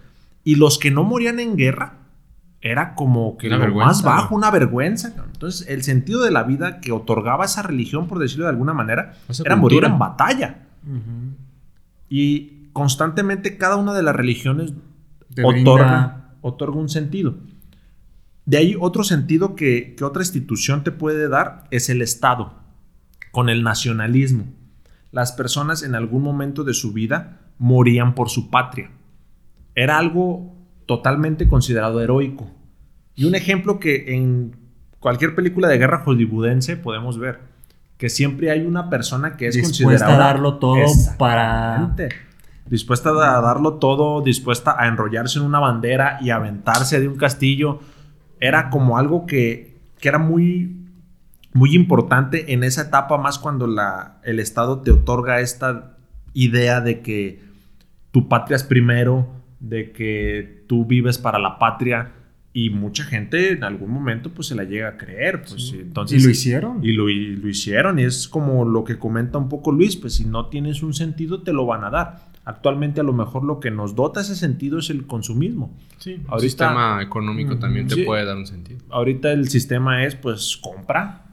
[0.42, 1.94] Y los que no morían en guerra
[2.60, 5.14] era como que lo más bajo, una vergüenza.
[5.32, 9.14] Entonces, el sentido de la vida que otorgaba esa religión, por decirlo de alguna manera,
[9.44, 10.66] era morir en batalla.
[12.08, 14.74] Y constantemente cada una de las religiones
[15.42, 17.36] otorga, otorga, un sentido.
[18.46, 22.54] De ahí otro sentido que, que otra institución te puede dar es el Estado,
[23.32, 24.46] con el nacionalismo.
[25.12, 28.90] Las personas en algún momento de su vida morían por su patria
[29.76, 30.56] era algo
[30.86, 32.50] totalmente considerado heroico.
[33.14, 34.56] Y un ejemplo que en
[34.98, 37.40] cualquier película de guerra hollywoodense podemos ver,
[37.98, 40.84] que siempre hay una persona que es dispuesta a darlo todo
[41.18, 41.94] para
[42.66, 47.80] dispuesta a darlo todo, dispuesta a enrollarse en una bandera y aventarse de un castillo,
[48.40, 50.76] era como algo que, que era muy
[51.56, 55.96] muy importante en esa etapa más cuando la, el Estado te otorga esta
[56.34, 57.40] idea de que
[58.10, 59.26] tu patria es primero,
[59.58, 62.12] de que tú vives para la patria
[62.52, 65.42] y mucha gente en algún momento pues se la llega a creer.
[65.42, 66.84] Pues, entonces, y lo hicieron.
[66.84, 67.98] Y lo, y lo, hicieron.
[67.98, 71.42] Y es como lo que comenta un poco Luis, pues si no tienes un sentido
[71.42, 72.18] te lo van a dar.
[72.46, 75.76] Actualmente a lo mejor lo que nos dota ese sentido es el consumismo.
[75.98, 78.78] Sí, el sistema económico también te puede dar un sentido.
[78.88, 81.26] Ahorita el sistema es pues compra,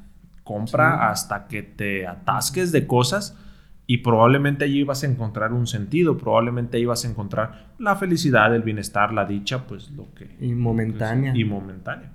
[0.44, 3.38] compra hasta que te atasques de cosas
[3.86, 8.56] y probablemente allí vas a encontrar un sentido, probablemente ahí vas a encontrar la felicidad,
[8.56, 10.36] el bienestar, la dicha, pues lo que...
[10.42, 11.34] Y momentánea.
[11.36, 12.12] y momentánea.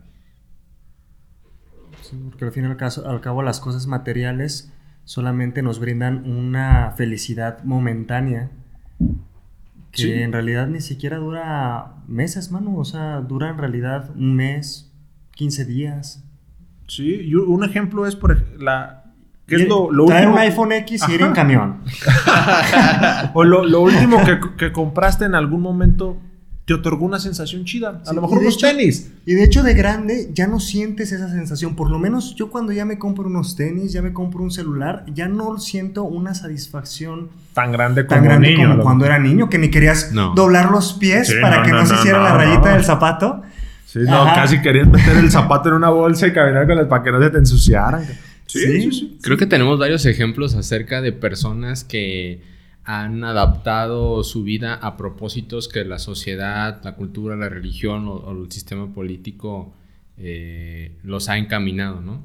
[2.31, 6.95] porque al fin y al, caso, al cabo las cosas materiales solamente nos brindan una
[6.97, 8.51] felicidad momentánea
[9.93, 12.77] que en realidad ni siquiera dura meses, mano.
[12.77, 14.91] O sea, dura en realidad un mes,
[15.33, 16.25] 15 días.
[16.87, 19.05] Sí, y un ejemplo es por la,
[19.47, 20.43] ¿Qué es lo, lo Traer último?
[20.43, 21.79] un iPhone X y ir en camión.
[23.35, 26.19] O lo, lo último que, que compraste en algún momento
[26.69, 28.03] te otorgó una sensación chida.
[28.05, 29.11] A Sí, lo mejor unos hecho- tenis.
[29.25, 31.75] Y de hecho de grande ya no sientes esa sensación.
[31.75, 35.07] Por lo menos yo cuando ya me compro unos tenis, ya me compro un celular,
[35.15, 38.63] ya no siento una satisfacción Tan grande como tan grande niño.
[38.65, 40.35] como lo cuando era niño, que ni querías No.
[40.35, 42.75] doblar los pies Sí, para no, que no, no, se hiciera no, la rayita no.
[42.75, 43.43] del zapato.
[43.87, 44.43] Sí, no, Ajá.
[44.43, 47.23] casi querías meter el zapato en una bolsa y caminar con el para que no
[47.23, 48.05] se te ensuciaran.
[48.45, 48.81] Sí, Sí.
[48.83, 49.19] sí, sí.
[49.23, 52.43] Creo que tenemos varios ejemplos acerca de personas que
[52.89, 58.45] han adaptado su vida a propósitos que la sociedad, la cultura, la religión o, o
[58.45, 59.75] el sistema político
[60.17, 62.23] eh, los ha encaminado, ¿no?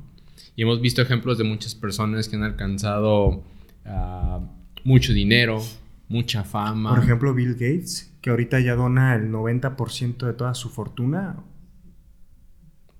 [0.55, 3.43] Y hemos visto ejemplos de muchas personas que han alcanzado
[3.83, 4.39] ah,
[4.85, 5.61] mucho dinero,
[6.07, 6.95] mucha fama.
[6.95, 11.43] Por ejemplo, Bill Gates, que ahorita ya dona el 90% de toda su fortuna.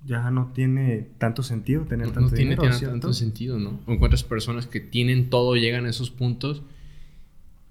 [0.04, 2.93] Ya no tiene tanto sentido tener no, tanto no tiene, dinero, tiene ¿cierto?
[2.93, 3.80] tanto sentido, ¿no?
[3.88, 6.62] Encuentras personas que tienen todo, llegan a esos puntos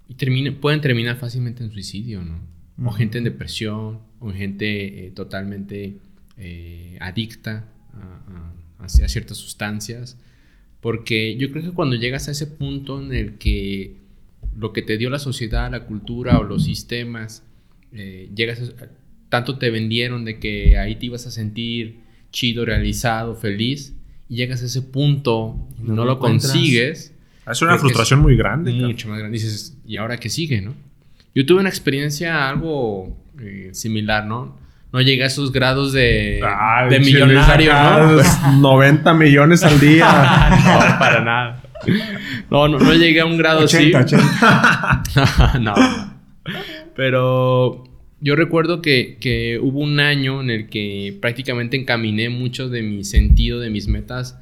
[0.08, 2.40] y termina- pueden terminar fácilmente en suicidio, ¿no?
[2.78, 2.96] O Ujú.
[2.96, 5.96] gente en depresión, o gente eh, totalmente
[6.38, 7.68] eh, adicta
[8.78, 10.18] a, ciertas sustancias.
[10.80, 13.96] Porque yo creo que cuando llegas a ese punto en el que
[14.56, 17.44] lo que te dio la sociedad, la cultura o los sistemas,
[17.92, 18.88] eh, llegas a-
[19.28, 22.00] tanto te vendieron de que ahí te ibas a sentir
[22.32, 23.94] chido, realizado, feliz,
[24.28, 27.11] y llegas a ese punto y No no, lo consigues,
[27.50, 28.72] Es una frustración muy grande.
[28.72, 29.38] mucho más grande.
[29.38, 30.74] Dices, ¿y ahora qué sigue, no?
[31.34, 34.58] Yo tuve una experiencia algo eh, similar, ¿no?
[34.92, 36.40] No llegué a esos grados de,
[37.00, 38.12] millonario, ¿no?
[38.12, 40.04] Luis, 90 millones al día.
[40.50, 41.62] no, para nada.
[42.50, 44.14] No, no, no llegué a un grado 80, así.
[44.14, 45.58] 80.
[45.60, 45.74] no.
[46.94, 47.84] Pero
[48.20, 53.02] yo recuerdo que, que hubo un año en el que prácticamente encaminé mucho de mi
[53.02, 54.38] sentido, de mis metas,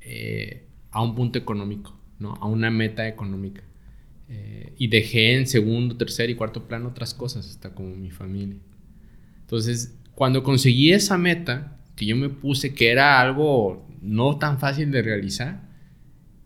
[0.00, 2.34] eh, a un punto económico, ¿no?
[2.40, 3.62] A una meta económica.
[4.28, 8.58] Eh, y dejé en segundo, tercer y cuarto plano otras cosas, hasta como mi familia.
[9.40, 14.92] Entonces, cuando conseguí esa meta, que yo me puse que era algo no tan fácil
[14.92, 15.68] de realizar,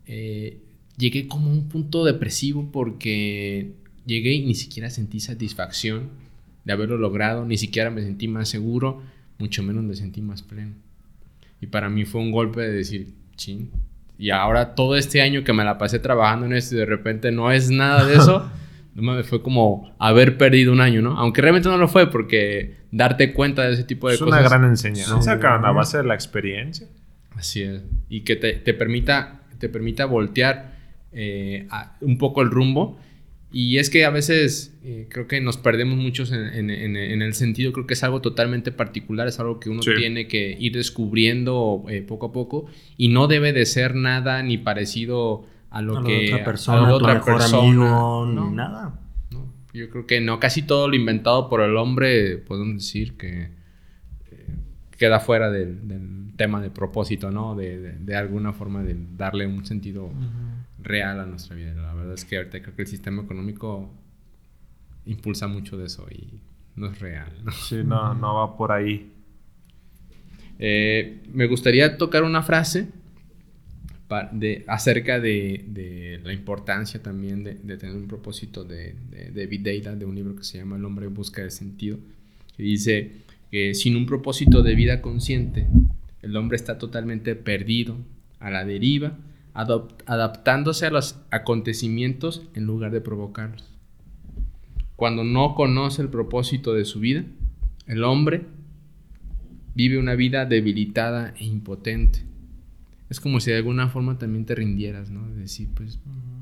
[0.07, 0.61] eh,
[0.97, 6.09] llegué como a un punto depresivo porque llegué y ni siquiera sentí satisfacción
[6.63, 9.03] de haberlo logrado, ni siquiera me sentí más seguro,
[9.37, 10.73] mucho menos me sentí más pleno.
[11.61, 13.69] Y para mí fue un golpe de decir, ching.
[14.17, 17.31] Y ahora todo este año que me la pasé trabajando en esto y de repente
[17.31, 18.49] no es nada de eso,
[19.23, 21.17] fue como haber perdido un año, ¿no?
[21.17, 24.39] Aunque realmente no lo fue porque darte cuenta de ese tipo de Es cosas.
[24.39, 25.29] una gran enseñanza, Sí.
[25.29, 26.87] a base de la experiencia.
[27.35, 27.83] Así es.
[28.07, 30.73] Y que te, te permita, te permita voltear
[31.11, 32.97] eh, a- un poco el rumbo.
[33.51, 37.21] Y es que a veces eh, creo que nos perdemos muchos en, en- en- en
[37.21, 39.91] el sentido, creo que es algo totalmente particular, es algo que uno Sí.
[39.97, 42.65] tiene que ir descubriendo eh, poco a poco
[42.97, 46.45] y no debe de ser nada ni parecido a lo a la que otra a
[46.45, 47.63] persona, la tu otra mejor persona.
[47.67, 48.99] amigo, No, ni nada.
[49.31, 49.53] no.
[49.73, 54.45] Yo creo que no, casi todo lo inventado por el hombre, podemos decir que eh,
[54.97, 57.55] queda fuera del, del tema de propósito, ¿no?
[57.55, 60.11] De, de- de alguna forma de darle un sentido
[60.85, 61.73] real a nuestra vida.
[61.73, 63.91] La verdad es que ahorita creo que el sistema económico
[65.05, 66.39] impulsa mucho de eso y
[66.75, 67.51] no es real, ¿no?
[67.51, 69.11] Sí, no, no va por ahí.
[70.57, 72.87] Eh, me gustaría tocar una frase
[74.31, 78.95] de, acerca de, de la importancia también de, de tener un propósito de,
[79.33, 81.97] David Deida, de un libro que se llama El hombre en busca de sentido,
[82.55, 83.11] que dice
[83.51, 85.67] que sin un propósito de vida consciente,
[86.21, 87.97] el hombre está totalmente perdido,
[88.39, 89.17] a la deriva,
[89.55, 93.71] adaptándose a los acontecimientos en lugar de provocarlos.
[94.95, 97.23] Cuando no conoce el propósito de su vida,
[97.87, 98.45] el hombre
[99.73, 102.23] vive una vida debilitada e impotente.
[103.09, 105.27] Es como si de alguna forma también te rindieras, ¿no?
[105.29, 105.99] De decir, pues,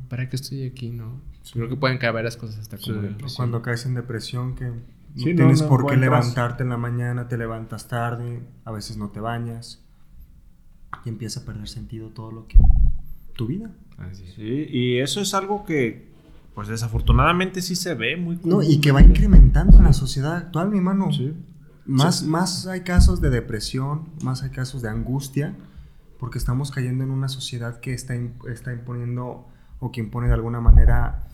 [0.07, 1.19] ¿para qué estoy aquí, no?
[1.51, 3.07] Creo que pueden caber las cosas hasta como Sí.
[3.07, 3.35] depresión.
[3.35, 4.73] Cuando caes en depresión, que no
[5.15, 9.09] Sí, tienes no por qué levantarte en la mañana, te levantas tarde, a veces no
[9.09, 9.83] te bañas
[11.05, 12.57] y empieza a perder sentido todo lo que.
[13.33, 13.71] Tu vida.
[13.97, 14.33] Así es.
[14.35, 16.11] Sí, y eso es algo que,
[16.55, 20.69] pues desafortunadamente sí se ve muy No, y que va incrementando en la sociedad actual,
[20.69, 21.11] mi hermano.
[21.11, 21.33] Sí.
[21.85, 22.27] Más, Sí.
[22.27, 25.55] más hay casos de depresión, más hay casos de angustia,
[26.19, 28.15] porque estamos cayendo en una sociedad que está,
[28.49, 29.47] está imponiendo
[29.79, 31.27] o que impone de alguna manera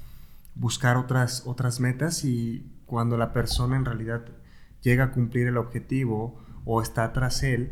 [0.56, 4.26] buscar otras, otras metas y cuando la persona en realidad
[4.82, 7.72] llega a cumplir el objetivo o está tras él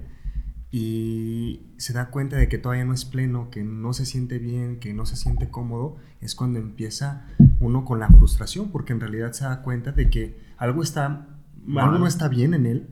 [0.79, 4.79] y se da cuenta de que todavía no es pleno, que no se siente bien,
[4.79, 7.25] que no se siente cómodo, es cuando empieza
[7.59, 11.29] uno con la frustración, porque en realidad se da cuenta de que algo está
[11.75, 12.87] algo no está bien en él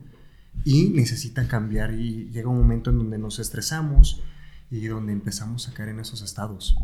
[0.64, 4.20] y necesita cambiar y llega un momento en donde nos estresamos
[4.72, 6.76] y donde empezamos a caer en esos estados.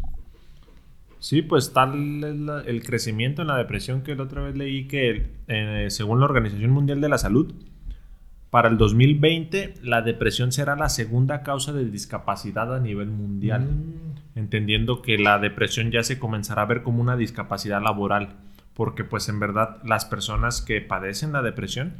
[1.17, 5.31] Sí, pues tal es el crecimiento en la depresión que la otra vez leí que
[5.47, 7.55] eh, según la Organización Mundial de la Salud,
[8.51, 14.37] para el 2020 la depresión será la segunda causa de discapacidad a nivel mundial, mm.
[14.37, 18.35] entendiendo que la depresión ya se comenzará a ver como una discapacidad laboral,
[18.73, 21.93] porque pues en verdad las personas que padecen la depresión,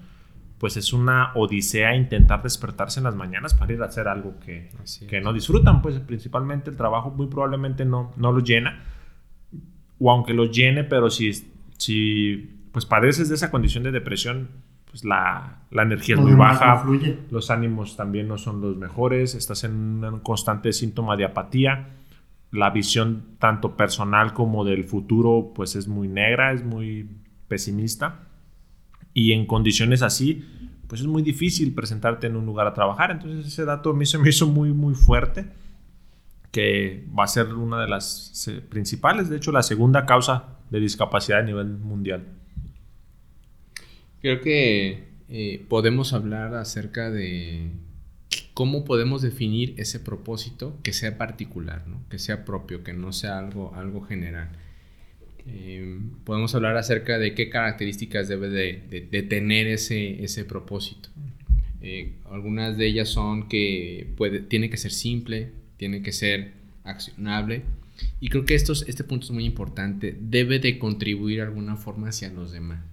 [0.60, 4.70] pues es una odisea intentar despertarse en las mañanas para ir a hacer algo que,
[5.08, 8.84] que no disfrutan, pues principalmente el trabajo muy probablemente no, no lo llena
[9.99, 11.32] o aunque lo llene, pero si,
[11.78, 14.49] si pues padeces de esa condición de depresión,
[14.91, 16.85] pues la, la energía es muy baja,
[17.31, 21.91] los ánimos también no son los mejores, estás en un constante síntoma de apatía,
[22.51, 27.09] la visión tanto personal como del futuro pues es muy negra, es muy
[27.47, 28.27] pesimista
[29.13, 30.45] y en condiciones así
[30.87, 34.05] pues es muy difícil presentarte en un lugar a trabajar, entonces ese dato a mí
[34.05, 35.45] se me hizo muy muy fuerte
[36.51, 41.39] que va a ser una de las principales, de hecho la segunda causa de discapacidad
[41.39, 42.40] a nivel mundial.
[44.22, 47.69] Creo que eh, podemos hablar acerca de
[48.53, 53.74] cómo podemos definir ese propósito que sea particular, que sea propio, que no sea algo,
[53.76, 54.49] algo general.
[55.47, 61.09] Eh, podemos hablar acerca de qué características debe de, tener ese, ese propósito.
[61.82, 64.13] Eh, algunas de ellas son que
[64.49, 66.53] tiene que ser simple, tiene que ser
[66.84, 67.63] accionable.
[68.19, 70.15] Y creo que esto, este punto es muy importante.
[70.19, 72.90] Debe de contribuir de alguna forma hacia los demás.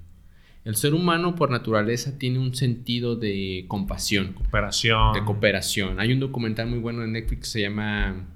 [0.64, 4.34] El ser humano por naturaleza tiene un sentido de compasión.
[4.34, 5.14] Cooperación.
[5.14, 6.00] De cooperación.
[6.00, 8.26] Hay un documental muy bueno en Netflix que se llama...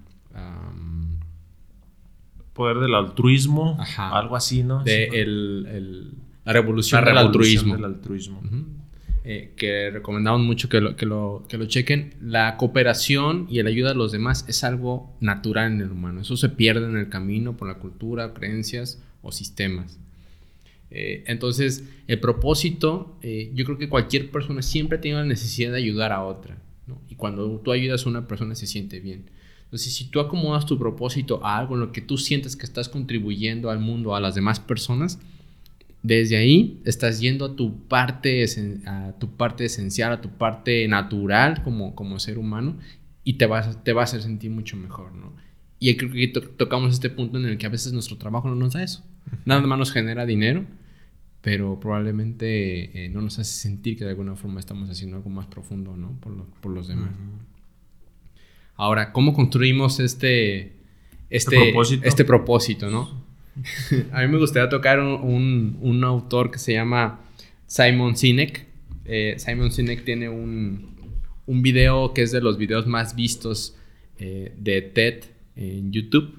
[2.52, 3.78] Poder del altruismo.
[3.96, 4.82] Algo así, ¿no?
[4.84, 5.08] De
[6.44, 7.74] la revolución, del altruismo.
[7.74, 8.40] Del altruismo.
[9.24, 12.14] Eh, que recomendamos mucho que lo, que, lo, que lo chequen.
[12.20, 16.22] La cooperación y el ayuda a los demás es algo natural en el humano.
[16.22, 20.00] Eso se pierde en el camino por la cultura, creencias o sistemas.
[20.94, 25.78] Eh, entonces, el propósito, eh, yo creo que cualquier persona siempre tiene la necesidad de
[25.78, 26.58] ayudar a otra.
[27.08, 29.30] Y cuando tú ayudas a una persona se siente bien.
[29.64, 32.90] Entonces, si tú acomodas tu propósito a algo en lo que tú sientes que estás
[32.90, 35.18] contribuyendo al mundo, a las demás personas,
[36.02, 38.44] desde ahí estás yendo a tu parte,
[38.84, 42.76] a tu parte esencial, a tu parte natural como, como ser humano
[43.24, 45.32] y te vas, te vas a sentir mucho mejor, ¿no?
[45.78, 48.74] Y creo que tocamos este punto en el que a veces nuestro trabajo no nos
[48.74, 49.02] da eso.
[49.46, 50.66] Nada más nos genera dinero,
[51.42, 55.46] pero probablemente eh, no nos hace sentir que de alguna forma estamos haciendo algo más
[55.46, 56.18] profundo, ¿no?
[56.20, 57.10] Por, por los demás.
[58.76, 60.72] Ahora, ¿cómo construimos este,
[61.30, 62.08] este, propósito?
[62.08, 63.24] este propósito, ¿no?
[64.12, 67.20] a mí me gustaría tocar un, un, autor que se llama
[67.66, 68.66] Simon Sinek.
[69.04, 70.96] Eh, Simon Sinek tiene un,
[71.46, 73.76] un, video que es de los videos más vistos
[74.18, 75.24] eh, de TED
[75.56, 76.38] en YouTube.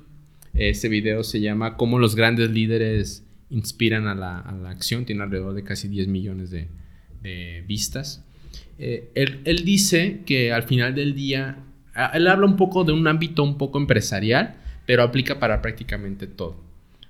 [0.53, 3.22] Este video se llama Cómo los grandes líderes
[3.53, 5.05] inspiran a la, a la acción.
[5.05, 6.67] Tiene alrededor de casi 10 millones de,
[7.65, 8.25] vistas.
[8.77, 11.63] Eh, él, él, dice que al final del día,
[12.13, 16.57] él habla un poco de un ámbito un poco empresarial, pero aplica para prácticamente todo.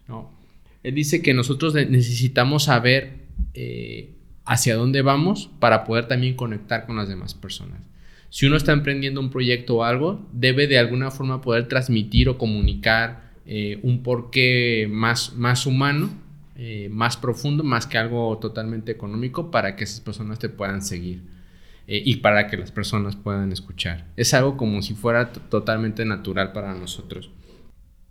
[0.08, 0.32] ¿no?
[0.84, 3.24] Él dice que nosotros necesitamos saber
[3.56, 4.12] eh,
[4.46, 7.82] hacia dónde vamos para poder también conectar con las demás personas.
[8.30, 12.38] Si uno está emprendiendo un proyecto o algo, debe de alguna forma poder transmitir o
[12.38, 16.10] comunicar eh, un porqué más, más humano,
[16.56, 21.22] eh, más profundo, más que algo totalmente económico para que esas personas te puedan seguir
[21.86, 24.06] y para que las personas puedan escuchar.
[24.16, 27.30] Es algo como si fuera totalmente natural para nosotros.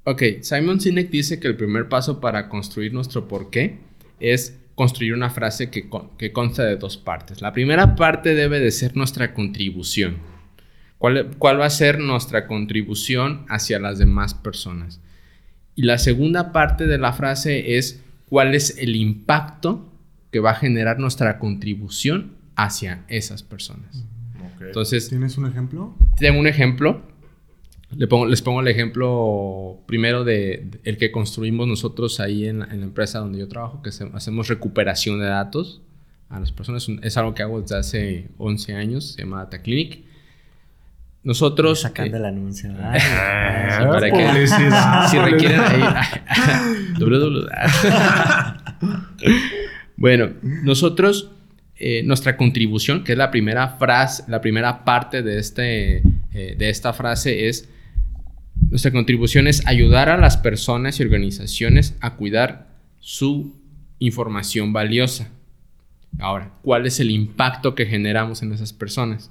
[0.05, 3.79] Ok, Simon Sinek dice que el primer paso para construir nuestro porqué
[4.19, 5.89] es construir una frase que,
[6.19, 7.41] que consta de dos partes.
[7.41, 10.17] La primera parte debe de ser nuestra contribución.
[10.99, 15.01] ¿Cuál, ¿Cuál va a ser nuestra contribución hacia las demás personas?
[15.77, 18.03] Y la segunda parte de la frase es
[18.33, 19.93] cuál es el impacto
[20.31, 24.07] que va a generar nuestra contribución hacia esas personas.
[24.59, 25.95] Entonces, ¿tienes un ejemplo?
[26.17, 27.03] Tengo un ejemplo
[27.95, 33.39] les pongo el ejemplo primero de, el que construimos nosotros ahí en, la empresa donde
[33.39, 35.83] yo trabajo, que hacemos recuperación de datos
[36.31, 36.89] a las personas.
[37.03, 40.05] Es algo que hago desde hace 11 años, se llama Data Clinic.
[41.25, 41.81] Nosotros...
[41.81, 42.71] Sacando eh, el anuncio.
[43.75, 45.83] Ah, para que, si requieren ahí...
[49.97, 51.31] bueno, nosotros...
[51.85, 56.71] Eh, nuestra contribución, que es la primera frase, la primera parte de, este, eh, de
[56.71, 57.69] esta frase, es
[58.71, 62.69] nuestra contribución es ayudar a las personas y organizaciones a cuidar
[63.01, 63.57] su
[63.99, 65.29] información valiosa.
[66.19, 69.31] Ahora, ¿cuál es el impacto que generamos en esas personas?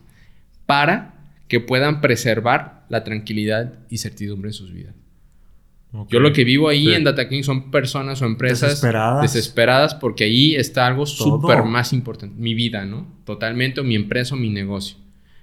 [0.66, 1.20] Para
[1.52, 4.95] que puedan preservar la tranquilidad y certidumbre en sus vidas.
[6.10, 6.93] Yo lo que vivo ahí Sí.
[6.93, 9.22] en Data King son personas o empresas Desesperadas.
[9.34, 13.06] desesperadas porque ahí está algo súper más importante, mi vida, ¿no?
[13.26, 14.95] Totalmente, o mi empresa o mi negocio.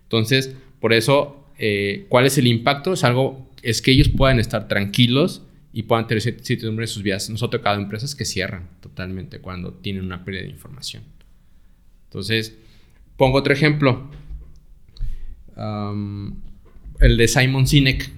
[0.04, 2.94] Entonces, por eso, eh, ¿cuál es el impacto?
[2.94, 5.42] Es algo, es que ellos puedan estar tranquilos
[5.74, 7.28] y puedan tener cer- certidumbre en sus vidas.
[7.28, 11.02] Nos ha tocado empresas que cierran totalmente cuando tienen una pérdida de información.
[12.04, 12.56] Entonces,
[13.18, 14.08] pongo otro ejemplo.
[17.00, 18.10] El de Simon Sinek,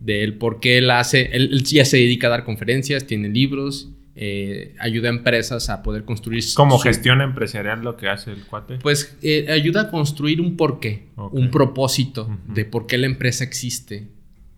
[0.00, 3.28] de él, por qué él hace, él, él ya se dedica a dar conferencias, tiene
[3.28, 6.44] libros, eh, ayuda a empresas a poder construir...
[6.54, 8.76] Como su- gestión empresarial lo que hace el cuate.
[8.78, 14.08] Pues eh, ayuda a construir un porqué, un propósito de por qué la empresa existe.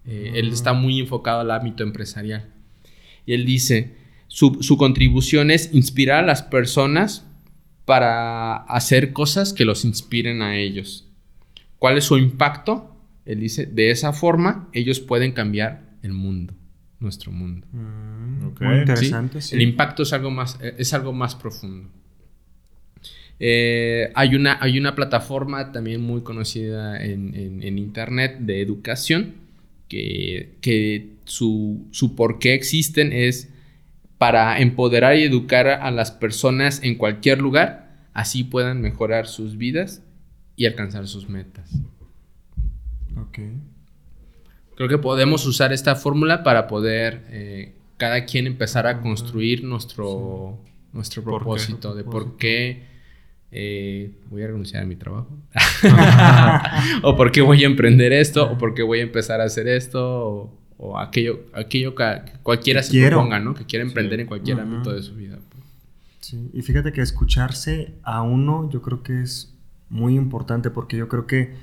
[0.04, 2.50] Eh, Él está muy enfocado al ámbito empresarial.
[3.24, 3.96] Y él dice,
[4.28, 7.26] su, su contribución es inspirar a las personas
[7.84, 11.05] para hacer cosas que los inspiren a ellos.
[11.78, 12.96] ¿Cuál es su impacto?
[13.24, 16.54] Él dice, de esa forma ellos pueden cambiar el mundo,
[17.00, 17.66] nuestro mundo.
[17.72, 18.64] Mm.
[18.64, 19.54] Muy interesante, sí.
[19.56, 21.88] El impacto es algo más, eh, es algo más profundo.
[23.38, 29.34] Eh, hay, una, hay una plataforma también muy conocida en, en- en internet de educación
[29.88, 33.50] que, que su, su por qué existen es
[34.16, 40.02] para empoderar y educar a las personas en cualquier lugar, así puedan mejorar sus vidas
[40.56, 41.70] y alcanzar sus metas.
[43.16, 43.38] Ok.
[44.74, 50.58] Creo que podemos usar esta fórmula para poder eh, cada quien empezar a construir nuestro,
[50.92, 52.84] nuestro propósito de por qué
[53.52, 55.28] eh, voy a renunciar a mi trabajo
[57.02, 59.66] o por qué voy a emprender esto o por qué voy a empezar a hacer
[59.68, 63.16] esto o, o aquello, aquello que cualquiera Que se quiero.
[63.16, 63.54] proponga, ¿no?
[63.54, 65.38] Que quiera emprender en cualquier ámbito de su vida.
[66.20, 69.55] Sí, y fíjate que escucharse a uno yo creo que es
[69.88, 71.54] muy importante porque yo creo que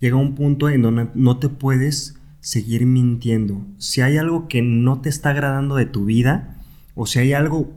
[0.00, 3.64] llega un punto en donde no te puedes seguir mintiendo.
[3.78, 6.58] Si hay algo que no te está agradando de tu vida
[6.94, 7.72] o si hay algo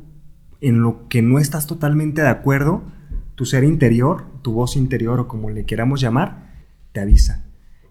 [0.62, 2.84] en lo que no estás totalmente de acuerdo,
[3.36, 6.52] tu ser interior, tu voz interior o como le queramos llamar,
[6.92, 7.46] te avisa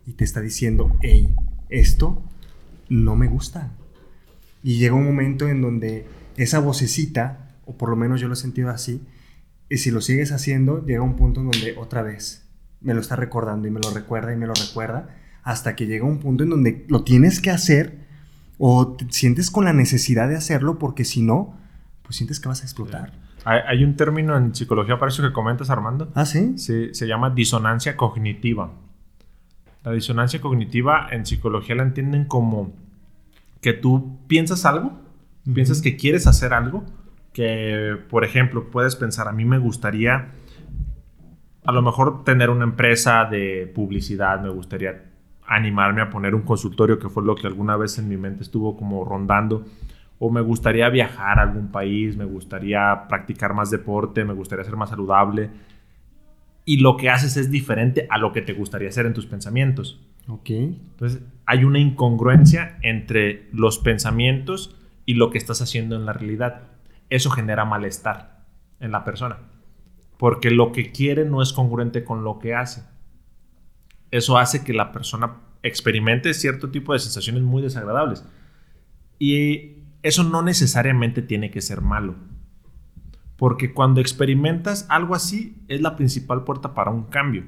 [0.07, 1.35] y te está diciendo, hey,
[1.69, 2.23] esto
[2.89, 3.73] no me gusta.
[4.63, 6.07] Y llega un momento en donde
[6.37, 9.01] esa vocecita, o por lo menos yo lo he sentido así,
[9.69, 12.49] y si lo sigues haciendo, llega un punto en donde otra vez
[12.81, 15.09] me lo está recordando y me lo recuerda y me lo recuerda,
[15.43, 17.99] hasta que llega un punto en donde lo tienes que hacer
[18.59, 21.59] o te sientes con la necesidad de hacerlo porque si no,
[22.03, 23.13] pues sientes que vas a explotar.
[23.45, 26.11] Hay, hay un término en psicología para eso que comentas, Armando.
[26.15, 26.57] ¿Ah, sí?
[26.57, 28.73] Se, se llama disonancia cognitiva.
[29.83, 32.73] La disonancia cognitiva en psicología la entienden como
[33.61, 35.01] que tú piensas algo,
[35.53, 36.85] piensas que quieres hacer algo,
[37.35, 40.33] que por ejemplo puedes pensar, a mí me gustaría
[41.65, 45.11] a lo mejor tener una empresa de publicidad, me gustaría
[45.47, 48.77] animarme a poner un consultorio, que fue lo que alguna vez en mi mente estuvo
[48.77, 49.65] como rondando,
[50.19, 54.77] o me gustaría viajar a algún país, me gustaría practicar más deporte, me gustaría ser
[54.77, 55.51] más saludable,
[56.67, 60.01] y lo que haces es diferente a lo que te gustaría hacer en tus pensamientos.
[60.29, 60.51] Ok.
[60.51, 66.74] Entonces, hay una incongruencia entre los pensamientos y lo que estás haciendo en la realidad.
[67.15, 68.45] Eso genera malestar
[68.81, 69.39] en la persona.
[70.19, 72.83] Porque lo que quiere no es congruente con lo que hace.
[74.11, 78.25] Eso hace que la persona experimente cierto tipo de sensaciones muy desagradables.
[79.21, 82.17] Y eso no necesariamente tiene que ser malo.
[83.37, 87.45] Porque cuando experimentas algo así, es la principal puerta para un cambio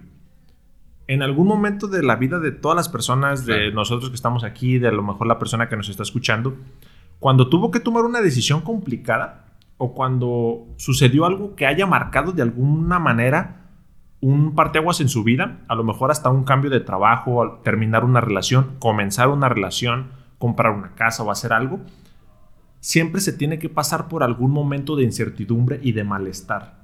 [1.08, 4.78] en algún momento de la vida de todas las personas, de nosotros que estamos aquí,
[4.78, 6.56] de a lo mejor la persona que nos está escuchando,
[7.20, 9.45] cuando tuvo que tomar una decisión complicada
[9.78, 13.66] o cuando sucedió algo que haya marcado de alguna manera
[14.20, 18.20] un parteaguas en su vida, a lo mejor hasta un cambio de trabajo, terminar una
[18.20, 21.80] relación, comenzar una relación, comprar una casa o hacer algo,
[22.80, 26.78] siempre se tiene que pasar por algún momento de incertidumbre y de malestar.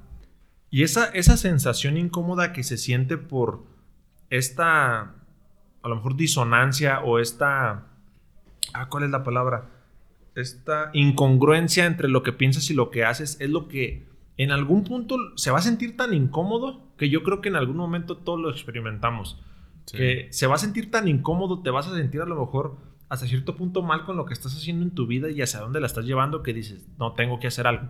[0.69, 3.63] Y esa, esa sensación incómoda que se siente por
[4.29, 5.13] esta,
[5.81, 7.87] a lo mejor, disonancia o esta,
[8.73, 9.69] ah, ¿cuál es la palabra?
[10.35, 14.07] Esta incongruencia entre lo que piensas y lo que haces es lo que
[14.37, 17.77] en algún punto se va a sentir tan incómodo que yo creo que en algún
[17.77, 19.39] momento todos lo experimentamos.
[19.85, 19.97] Sí.
[19.97, 22.77] Que se va a sentir tan incómodo, te vas a sentir a lo mejor
[23.09, 25.79] hasta cierto punto mal con lo que estás haciendo en tu vida y hacia dónde
[25.79, 27.89] la estás llevando que dices, no, tengo que hacer algo.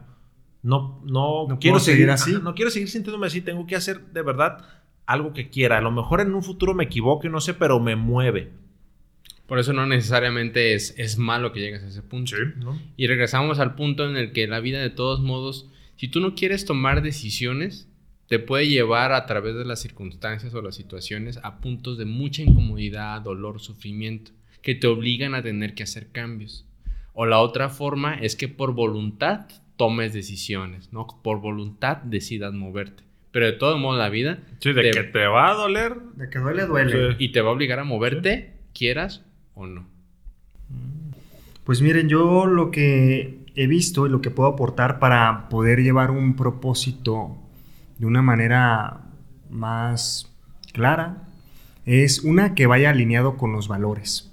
[0.63, 2.31] No, no, No quiero seguir seguir así.
[2.35, 4.65] ajá, No quiero seguir sintiéndome así, tengo que hacer de verdad
[5.05, 5.77] algo que quiera.
[5.77, 8.51] A lo mejor en un futuro me equivoque, no sé, pero me mueve.
[9.47, 12.35] Por eso no necesariamente es, es malo que llegues a ese punto.
[12.57, 12.81] ¿no?
[12.95, 16.33] Y regresamos al punto en el que la vida de todos modos, si tú no
[16.35, 17.89] quieres tomar decisiones,
[18.27, 22.41] te puede llevar a través de las circunstancias o las situaciones a puntos de mucha
[22.41, 24.31] incomodidad, dolor, sufrimiento,
[24.61, 26.65] que te obligan a tener que hacer cambios.
[27.13, 31.05] O la otra forma es que por voluntad tomes decisiones, ¿no?
[31.21, 33.03] Por voluntad decidas moverte.
[33.31, 34.39] Pero de todo modo la vida...
[34.59, 35.95] Sí, de que te va a doler.
[36.15, 37.15] De que duele, duele.
[37.19, 39.25] Y te va a obligar a moverte, quieras
[39.55, 39.85] o no.
[41.63, 46.11] Pues miren, yo lo que he visto y lo que puedo aportar para poder llevar
[46.11, 47.37] un propósito
[47.99, 49.01] de una manera
[49.49, 50.31] más
[50.73, 51.27] clara
[51.85, 54.31] es una que vaya alineado con los valores.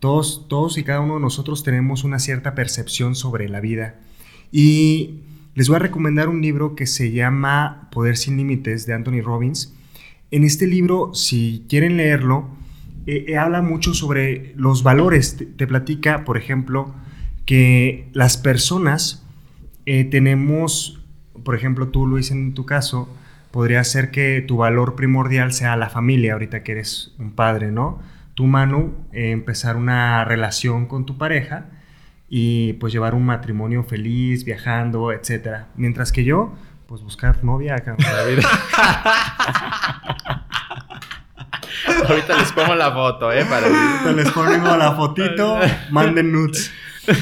[0.00, 3.96] Todos, todos y cada uno de nosotros tenemos una cierta percepción sobre la vida
[4.52, 5.20] y
[5.54, 9.74] les voy a recomendar un libro que se llama Poder sin Límites de Anthony Robbins.
[10.30, 12.48] En este libro, si quieren leerlo,
[13.10, 15.38] eh, eh, habla mucho sobre los valores.
[15.56, 16.94] Te, platica, por ejemplo,
[17.46, 19.24] que las personas
[19.86, 21.00] eh, tenemos,
[21.42, 23.08] por ejemplo, tú Luis, en tu caso,
[23.50, 27.98] podría ser que tu valor primordial sea la familia, ahorita que eres un padre, ¿no?
[28.34, 31.64] Tu Manu, empezar una relación con tu pareja
[32.28, 35.68] y pues llevar un matrimonio feliz, viajando, etcétera.
[35.76, 36.52] Mientras que yo,
[36.86, 37.96] pues buscar novia acá.
[42.08, 43.44] Ahorita les pongo la foto, ¿eh?
[43.44, 43.66] Para...
[43.66, 45.58] Ahorita les pongo la fotito,
[45.90, 46.70] manden nudes.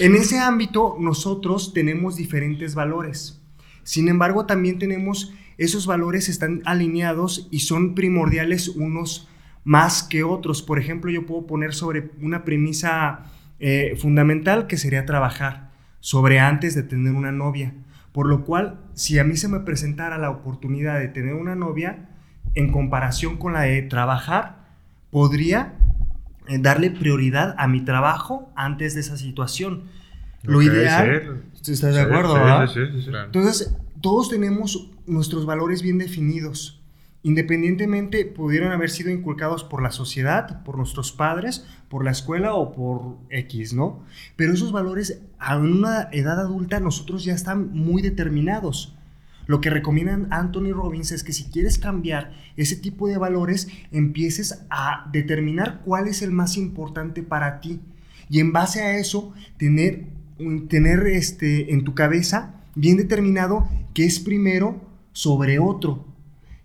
[0.00, 3.40] en ese ámbito nosotros tenemos diferentes valores.
[3.84, 9.28] Sin embargo, también tenemos esos valores están alineados y son primordiales unos
[9.64, 10.62] más que otros.
[10.62, 16.74] Por ejemplo, yo puedo poner sobre una premisa eh, fundamental que sería trabajar, sobre antes
[16.74, 17.74] de tener una novia.
[18.12, 22.08] Por lo cual, si a mí se me presentara la oportunidad de tener una novia,
[22.54, 24.66] en comparación con la de trabajar,
[25.10, 25.74] podría
[26.48, 29.84] eh, darle prioridad a mi trabajo antes de esa situación.
[30.42, 32.36] Lo ideal, ¿estás de acuerdo?
[33.24, 36.81] Entonces, todos tenemos nuestros valores bien definidos
[37.22, 42.72] independientemente pudieron haber sido inculcados por la sociedad, por nuestros padres, por la escuela o
[42.72, 44.04] por X, ¿no?
[44.36, 48.96] Pero esos valores a una edad adulta nosotros ya están muy determinados.
[49.46, 54.64] Lo que recomiendan Anthony Robbins es que si quieres cambiar ese tipo de valores, empieces
[54.70, 57.80] a determinar cuál es el más importante para ti.
[58.28, 60.06] Y en base a eso, tener,
[60.68, 64.80] tener este, en tu cabeza bien determinado qué es primero
[65.12, 66.11] sobre otro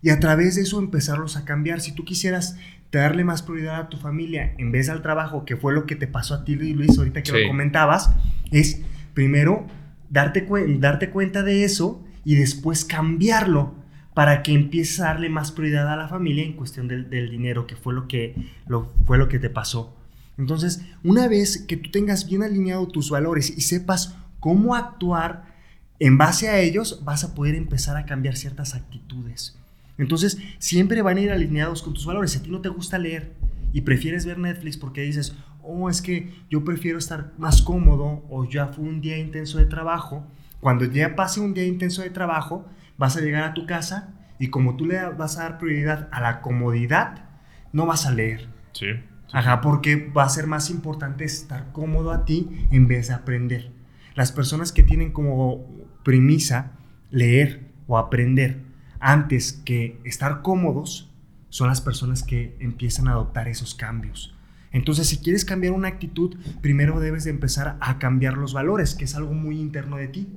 [0.08, 1.82] y a través de eso empezarlos a cambiar.
[1.82, 2.56] Si tú quisieras
[2.94, 6.08] darle más prioridad a tu familia en vez al trabajo, que fue lo que te
[6.08, 8.12] pasó a ti, Luis, ahorita que lo comentabas,
[8.50, 8.80] es
[9.14, 9.68] primero
[10.10, 10.48] darte,
[10.80, 13.76] darte cuenta de eso y después cambiarlo
[14.14, 17.76] para que empieces a darle más prioridad a la familia en cuestión del, dinero, que
[17.76, 18.34] fue lo que,
[18.66, 19.94] lo, fue lo que te pasó.
[20.38, 25.54] Entonces, una vez que tú tengas bien alineado tus valores y sepas cómo actuar
[26.00, 29.58] en base a ellos, vas a poder empezar a cambiar ciertas actitudes.
[29.98, 32.32] Entonces, siempre van a ir alineados con tus valores.
[32.32, 33.34] Si a ti no te gusta leer
[33.74, 38.48] y prefieres ver Netflix porque dices, oh, es que yo prefiero estar más cómodo o
[38.48, 40.26] ya fue un día intenso de trabajo,
[40.60, 42.66] cuando ya pase un día intenso de trabajo,
[42.98, 46.22] vas a llegar a tu casa y como tú le vas a dar prioridad a
[46.22, 47.26] la comodidad,
[47.74, 48.48] no vas a leer.
[48.74, 48.88] Sí.
[49.32, 53.72] Ajá, porque va a ser más importante estar cómodo a ti en vez de aprender.
[54.16, 55.68] Las personas que tienen como
[56.04, 56.72] premisa
[57.12, 58.67] leer o aprender
[59.00, 61.12] antes que estar cómodos,
[61.50, 64.36] son las personas que empiezan a adoptar esos cambios.
[64.72, 69.06] Entonces, si quieres cambiar una actitud, primero debes de empezar a cambiar los valores, que
[69.06, 70.28] es algo muy interno de ti.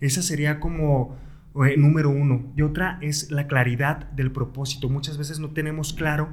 [0.00, 1.16] Esa sería como
[1.64, 2.52] eh, número uno.
[2.56, 4.88] Y otra es la claridad del propósito.
[4.88, 6.28] Muchas veces no tenemos claro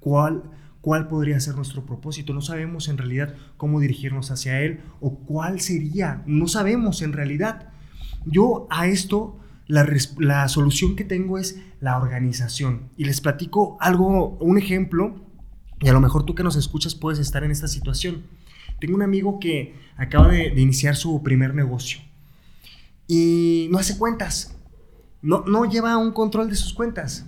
[0.00, 0.42] cuál,
[0.80, 2.32] cuál podría ser nuestro propósito.
[2.34, 6.22] No sabemos en realidad cómo dirigirnos hacia él o cuál sería.
[6.26, 7.68] No sabemos en realidad.
[8.24, 12.90] Yo a esto la, solución que tengo es la organización.
[12.96, 15.14] Y les platico algo, un ejemplo,
[15.80, 18.24] y a lo mejor tú que nos escuchas puedes estar en esta situación.
[18.80, 22.00] Tengo un amigo que acaba de, iniciar su primer negocio
[23.06, 24.56] y no hace cuentas,
[25.22, 27.26] no, no lleva un control de sus cuentas.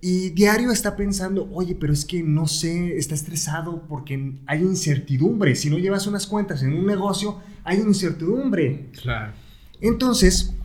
[0.00, 5.56] Y diario está pensando, oye, pero es que no sé, está estresado porque hay incertidumbre.
[5.56, 8.90] Si no llevas unas cuentas en un negocio, hay incertidumbre.
[9.02, 9.32] Claro.
[9.80, 10.55] Entonces,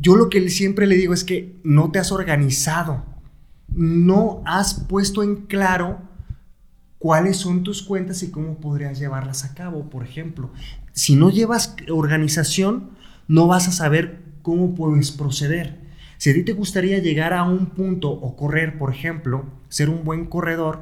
[0.00, 3.04] yo lo que siempre le digo es que no te has organizado,
[3.68, 6.00] no has puesto en claro
[6.98, 10.50] cuáles son tus cuentas y cómo podrías llevarlas a cabo, por ejemplo.
[10.92, 12.90] Si no llevas organización,
[13.28, 15.78] no vas a saber cómo puedes proceder.
[16.16, 20.04] Si a ti te gustaría llegar a un punto o correr, por ejemplo, ser un
[20.04, 20.80] buen corredor,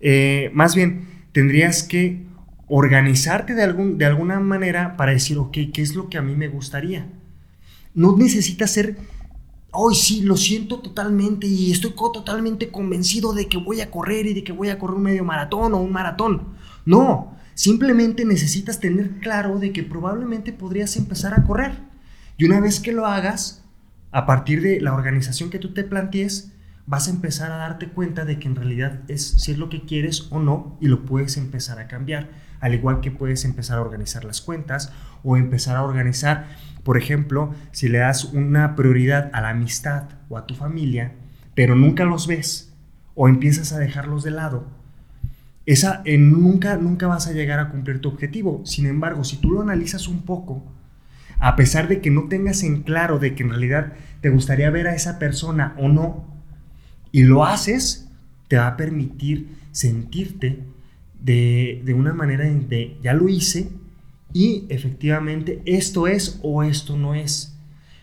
[0.00, 2.26] eh, más bien tendrías que
[2.66, 6.34] organizarte de, algún, de alguna manera para decir, ok, ¿qué es lo que a mí
[6.34, 7.06] me gustaría?
[7.98, 8.96] No necesitas ser,
[9.72, 14.34] hoy sí, lo siento totalmente y estoy totalmente convencido de que voy a correr y
[14.34, 16.54] de que voy a correr un medio maratón o un maratón.
[16.84, 21.76] No, simplemente necesitas tener claro de que probablemente podrías empezar a correr.
[22.36, 23.64] Y una vez que lo hagas,
[24.12, 26.52] a partir de la organización que tú te plantees,
[26.88, 29.82] vas a empezar a darte cuenta de que en realidad es si es lo que
[29.82, 32.30] quieres o no y lo puedes empezar a cambiar.
[32.60, 34.90] Al igual que puedes empezar a organizar las cuentas
[35.22, 36.46] o empezar a organizar,
[36.84, 41.12] por ejemplo, si le das una prioridad a la amistad o a tu familia,
[41.54, 42.72] pero nunca los ves
[43.14, 44.66] o empiezas a dejarlos de lado,
[45.66, 48.62] esa nunca nunca vas a llegar a cumplir tu objetivo.
[48.64, 50.62] Sin embargo, si tú lo analizas un poco,
[51.38, 54.88] a pesar de que no tengas en claro de que en realidad te gustaría ver
[54.88, 56.37] a esa persona o no,
[57.12, 58.08] y lo haces,
[58.48, 60.64] te va a permitir sentirte
[61.20, 63.70] de, una manera de ya lo hice
[64.32, 67.54] y efectivamente esto es o esto no es.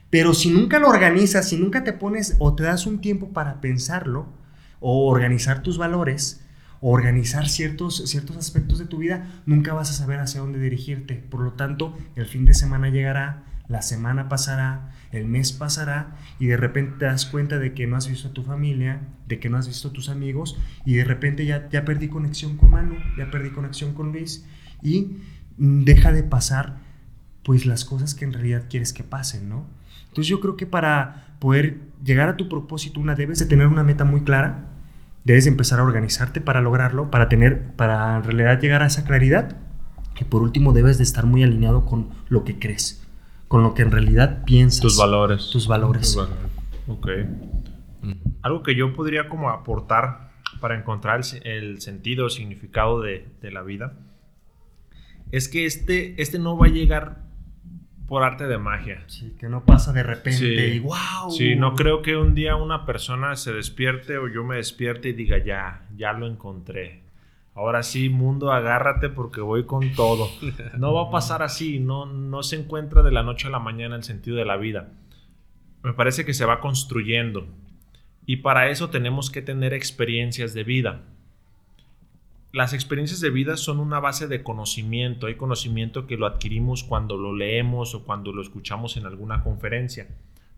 [0.09, 3.61] Pero si nunca lo organizas, si nunca te pones o te das un tiempo para
[3.61, 4.27] pensarlo
[4.79, 6.41] o organizar tus valores,
[6.81, 11.15] o organizar ciertos, ciertos aspectos de tu vida, nunca vas a saber hacia dónde dirigirte.
[11.15, 16.47] Por lo tanto, el fin de semana llegará, la semana pasará, el mes pasará y
[16.47, 19.49] de repente te das cuenta de que no has visto a tu familia, de que
[19.49, 22.95] no has visto a tus amigos y de repente ya, ya perdí conexión con Manu,
[23.17, 24.45] ya perdí conexión con Luis
[24.81, 25.17] y
[25.57, 26.77] deja de pasar
[27.43, 29.65] pues las cosas que en realidad quieres que pasen, ¿no?
[30.07, 33.83] Entonces yo creo que para poder llegar a tu propósito, una debes de tener una
[33.83, 34.67] meta muy clara,
[35.23, 39.57] debes empezar a organizarte para lograrlo, para tener, para en realidad llegar a esa claridad,
[40.13, 43.04] que por último debes de estar muy alineado con lo que crees
[43.47, 44.81] con lo que en realidad piensas.
[44.81, 45.49] Tus valores.
[45.51, 46.17] Tus valores.
[46.87, 47.07] Ok.
[48.41, 53.93] Algo que yo podría como aportar para encontrar el, sentido o significado de, la vida
[55.31, 57.23] es que este, este no va a llegar
[58.07, 59.03] por arte de magia.
[59.07, 61.31] Sí, que no pasa de repente y wow.
[61.31, 65.13] Sí, no creo que un día una persona se despierte o yo me despierte y
[65.13, 67.04] diga ya, ya lo encontré
[67.55, 70.29] ahora sí, mundo, agárrate porque voy con todo.
[70.77, 73.95] No va a pasar así, no, no se encuentra de la noche a la mañana
[73.95, 74.91] el sentido de la vida.
[75.81, 77.47] Me parece que se va construyendo.
[78.25, 81.03] Y para eso tenemos que tener experiencias de vida.
[82.51, 85.27] Las experiencias de vida son una base de conocimiento.
[85.27, 90.07] Hay conocimiento que lo adquirimos cuando lo leemos o cuando lo escuchamos en alguna conferencia.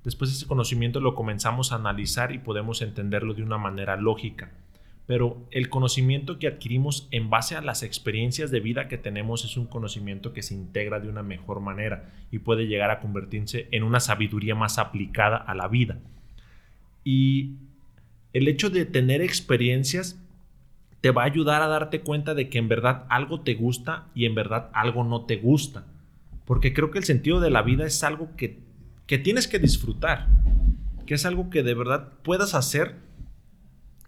[0.03, 4.51] Después ese conocimiento lo comenzamos a analizar y podemos entenderlo de una manera lógica
[5.07, 9.55] pero el conocimiento que adquirimos en base a las experiencias de vida que tenemos es
[9.55, 13.83] un conocimiento que se integra de una mejor manera y puede llegar a convertirse en
[13.83, 15.97] una sabiduría más aplicada a la vida.
[17.05, 17.55] Y
[18.33, 20.21] el hecho de tener experiencias
[20.99, 24.25] te va a ayudar a darte cuenta de que en verdad algo te gusta y
[24.25, 25.85] en verdad algo no te gusta.
[26.43, 28.59] Porque creo que el sentido de la vida es algo que,
[29.05, 30.27] que tienes que disfrutar,
[31.05, 33.06] que es algo que de verdad puedas hacer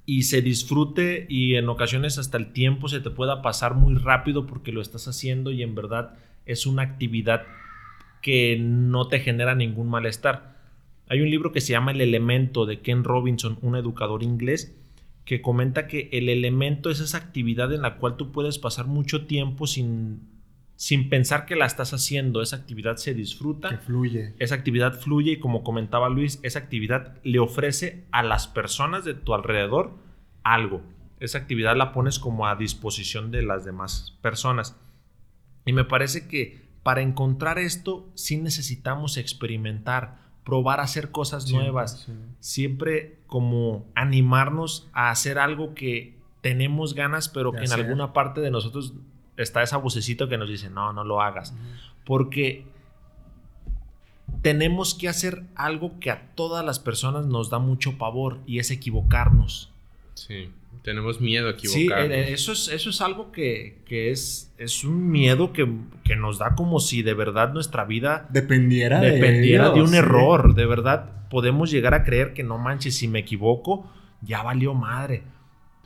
[0.09, 4.47] y se disfrute y en ocasiones hasta el tiempo se te pueda pasar muy rápido
[4.47, 6.15] porque lo estás haciendo y en verdad
[6.47, 7.43] es una actividad
[8.23, 10.55] que no te genera ningún malestar.
[11.09, 14.75] Hay un libro que se llama El elemento de Ken Robinson, un educador inglés,
[15.25, 19.27] que comenta que el elemento es esa actividad en la cual tú puedes pasar mucho
[19.27, 20.21] tiempo sin,
[20.79, 22.41] sin pensar que la estás haciendo.
[22.41, 23.67] Esa actividad se disfruta.
[23.67, 24.33] Que fluye.
[24.39, 29.13] Esa actividad fluye y como comentaba Luis, esa actividad le ofrece a las personas de
[29.13, 29.97] tu alrededor
[30.41, 30.81] algo.
[31.19, 34.79] Esa actividad la pones como a disposición de las demás personas.
[35.65, 42.07] Y me parece que para encontrar esto sí necesitamos experimentar, probar a hacer cosas nuevas.
[42.39, 48.49] Siempre como animarnos a hacer algo que tenemos ganas, pero que en alguna parte de
[48.49, 48.93] nosotros
[49.41, 51.53] está esa vocecita que nos dice, no, no lo hagas.
[52.05, 52.65] Porque
[54.41, 58.71] tenemos que hacer algo que a todas las personas nos da mucho pavor y es
[58.71, 59.71] equivocarnos.
[60.13, 60.49] Sí,
[60.83, 62.07] tenemos miedo a equivocarnos.
[62.07, 65.67] Sí, eh, eso es, eso es algo que, es, es un miedo que,
[66.15, 70.55] nos da como si de verdad nuestra vida dependiera, dependiera de, un error.
[70.55, 73.89] De verdad, podemos llegar a creer que no manches, si me equivoco,
[74.21, 75.23] ya valió madre.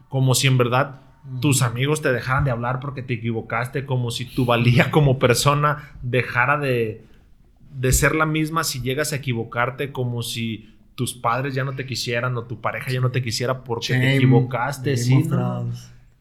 [0.10, 1.02] Como si en verdad
[1.40, 5.94] tus amigos te dejaran de hablar porque te equivocaste, como si tu valía como persona
[6.02, 7.04] dejara de,
[7.80, 11.86] de ser la misma si llegas a equivocarte, como si tus padres ya no te
[11.86, 14.98] quisieran o tu pareja ya no te quisiera porque te equivocaste.
[14.98, 15.24] Sí,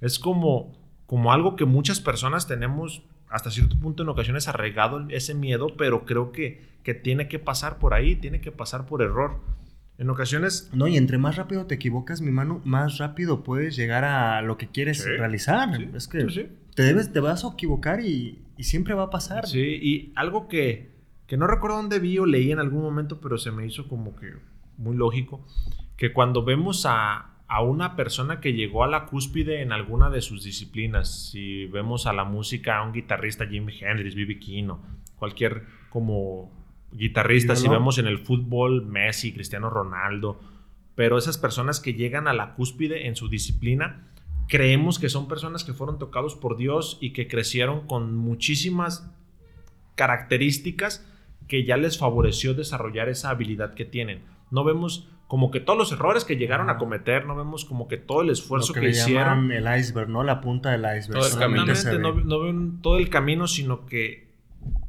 [0.00, 0.72] Es como,
[1.06, 6.04] como algo que muchas personas tenemos hasta cierto punto en ocasiones arraigado ese miedo, pero
[6.04, 9.40] creo que, que tiene que pasar por ahí, tiene que pasar por error.
[9.98, 10.70] En ocasiones...
[10.72, 14.56] No, y entre más rápido te equivocas, mi mano, más rápido puedes llegar a lo
[14.56, 15.80] que quieres realizar.
[15.94, 19.46] es que te debes, te vas a equivocar y, y siempre va a pasar.
[19.46, 20.92] Sí, y algo que,
[21.26, 24.16] que no recuerdo dónde vi o leí en algún momento, pero se me hizo como
[24.16, 24.32] que
[24.78, 25.46] muy lógico,
[25.96, 30.22] que cuando vemos a, a una persona que llegó a la cúspide en alguna de
[30.22, 34.38] sus disciplinas, si vemos a la música, a un guitarrista, Jimi Hendrix, B.B.
[34.38, 34.80] King, o
[35.16, 36.61] cualquier como
[36.92, 40.40] guitarrista, si vemos en el fútbol, Messi, Cristiano Ronaldo,
[40.94, 44.08] pero esas personas que llegan a la cúspide en su disciplina,
[44.48, 49.10] creemos que son personas que fueron tocados por Dios y que crecieron con muchísimas
[49.94, 51.06] características
[51.48, 54.22] que ya les favoreció desarrollar esa habilidad que tienen.
[54.50, 57.96] No vemos como que todos los errores que llegaron a cometer, no vemos como que
[57.96, 59.50] todo el esfuerzo Lo que, que, le hicieron.
[59.50, 60.22] el iceberg, ¿no?
[60.22, 61.22] La punta del iceberg.
[61.22, 64.31] Todo no, no ven todo el camino, sino que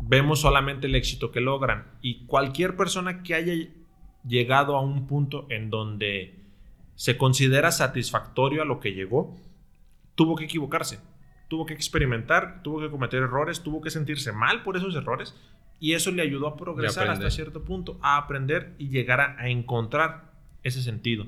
[0.02, 1.86] vemos solamente el éxito que logran.
[2.02, 3.54] Y cualquier persona que haya
[4.26, 6.40] llegado a un punto en donde
[6.96, 9.36] se considera satisfactorio a lo que llegó,
[10.16, 11.00] tuvo que equivocarse,
[11.48, 15.36] tuvo que experimentar, tuvo que cometer errores, tuvo que sentirse mal por esos errores.
[15.80, 19.50] Y eso le ayudó a progresar hasta cierto punto, a aprender y llegar a, a
[19.50, 20.32] encontrar
[20.64, 21.28] ese sentido.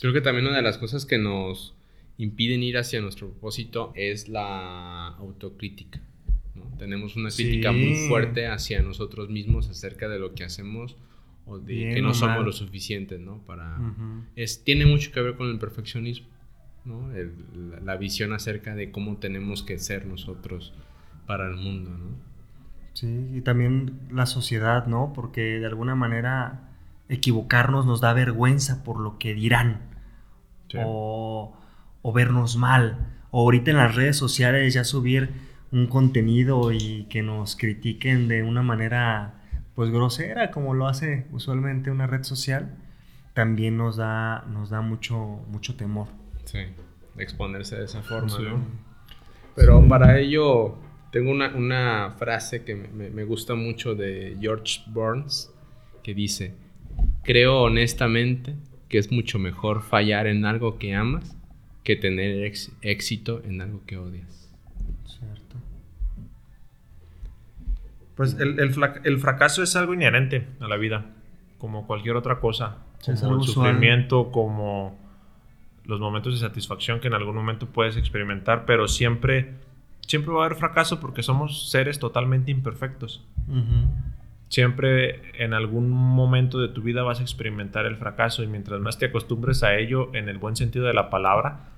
[0.00, 1.74] Creo que también una de las cosas que nos
[2.16, 6.00] impiden ir hacia nuestro propósito es la autocrítica.
[6.58, 6.76] ¿No?
[6.78, 7.44] Tenemos una Sí.
[7.44, 10.96] crítica muy fuerte hacia nosotros mismos acerca de lo que hacemos
[11.46, 12.44] o de Bien que no somos mal.
[12.44, 13.38] lo suficientes, ¿no?
[13.46, 14.24] Para, Ujú.
[14.36, 16.28] es, tiene mucho que ver con el perfeccionismo,
[16.84, 17.12] ¿no?
[17.14, 20.74] El- la, la visión acerca de cómo tenemos que ser nosotros
[21.26, 22.28] para el mundo, ¿no?
[22.92, 25.12] Sí, y también la sociedad, ¿no?
[25.14, 26.68] Porque de alguna manera
[27.08, 29.80] equivocarnos nos da vergüenza por lo que dirán.
[30.68, 30.78] Sí.
[30.84, 31.56] O,
[32.02, 33.14] o vernos mal.
[33.30, 35.30] O ahorita en las redes sociales ya subir
[35.72, 39.34] un contenido y que nos critiquen de una manera
[39.74, 42.74] pues grosera como lo hace usualmente una red social,
[43.34, 45.16] también nos da, nos da mucho,
[45.48, 46.08] mucho temor.
[46.44, 46.58] Sí,
[47.14, 48.42] de exponerse de esa forma, Sí.
[48.42, 48.60] ¿no?
[49.54, 50.76] Pero para ello
[51.12, 55.50] tengo una, una frase que me, me- me gusta mucho de George Burns
[56.02, 56.54] que dice,
[57.22, 58.54] creo honestamente
[58.88, 61.36] que es mucho mejor fallar en algo que amas
[61.84, 64.37] que tener ex- éxito en algo que odias.
[68.18, 71.06] Pues el, el el fracaso es algo inherente a la vida,
[71.56, 72.78] como cualquier otra cosa.
[73.06, 73.68] Es como el usual.
[73.68, 74.98] sufrimiento, como
[75.84, 79.54] los momentos de satisfacción que en algún momento puedes experimentar, pero siempre,
[80.00, 83.24] siempre va a haber fracaso porque somos seres totalmente imperfectos.
[84.48, 88.98] Siempre en algún momento de tu vida vas a experimentar el fracaso y mientras más
[88.98, 91.68] te acostumbres a ello en el buen sentido de la palabra,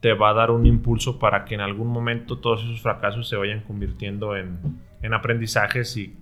[0.00, 3.36] te va a dar un impulso para que en algún momento todos esos fracasos se
[3.36, 4.58] vayan convirtiendo en,
[5.02, 6.14] en aprendizajes y,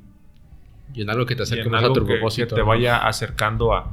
[0.95, 2.49] Y en algo que te acerque más a tu que, propósito.
[2.49, 2.67] que te ¿no?
[2.67, 3.91] vaya acercando a-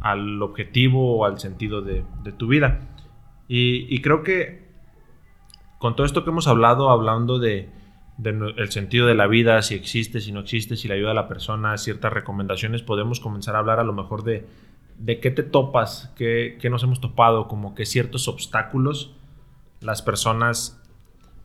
[0.00, 2.80] al objetivo o al sentido de, de tu vida.
[3.48, 4.66] Y, y creo que
[5.78, 7.68] con todo esto que hemos hablado, hablando de,
[8.18, 11.14] de el sentido de la vida, si existe, si no existe, si le ayuda a
[11.14, 14.44] la persona, ciertas recomendaciones, podemos comenzar a hablar a lo mejor de,
[14.98, 19.14] de qué te topas, qué, qué nos hemos topado, como que ciertos obstáculos
[19.80, 20.80] las personas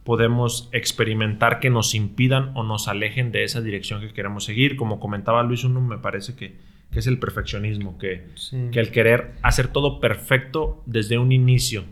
[0.04, 4.76] podemos experimentar que nos impidan o nos alejen de esa dirección que queremos seguir.
[4.76, 6.58] Como comentaba Luis, uno me parece que,
[6.92, 8.70] que es el perfeccionismo, que, Sí.
[8.72, 11.86] que el querer hacer todo perfecto desde un inicio.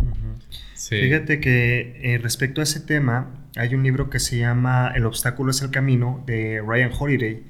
[0.00, 0.38] Ujú.
[0.74, 1.00] Sí.
[1.00, 5.52] Fíjate que eh, respecto a ese tema, hay un libro que se llama El obstáculo
[5.52, 7.44] es el camino de Ryan Holiday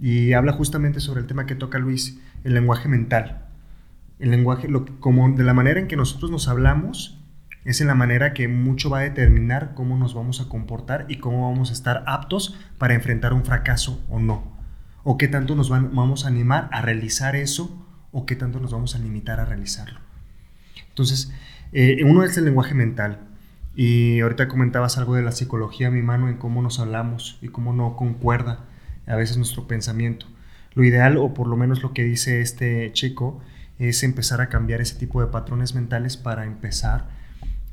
[0.00, 3.44] y habla justamente sobre el tema que toca Luis, el lenguaje mental.
[4.18, 7.20] El lenguaje, lo, como de la manera en que nosotros nos hablamos,
[7.64, 11.18] es en la manera que mucho va a determinar cómo nos vamos a comportar y
[11.18, 14.52] cómo vamos a estar aptos para enfrentar un fracaso o no.
[15.04, 18.94] O qué tanto nos vamos a animar a realizar eso o qué tanto nos vamos
[18.94, 20.00] a limitar a realizarlo.
[20.88, 21.32] Entonces,
[21.72, 23.20] eh, uno es el lenguaje mental.
[23.74, 27.72] Y ahorita comentabas algo de la psicología, mi mano, en cómo nos hablamos y cómo
[27.72, 28.60] no concuerda
[29.06, 30.26] a veces nuestro pensamiento.
[30.74, 33.40] Lo ideal, o por lo menos lo que dice este chico,
[33.78, 37.21] es empezar a cambiar ese tipo de patrones mentales para empezar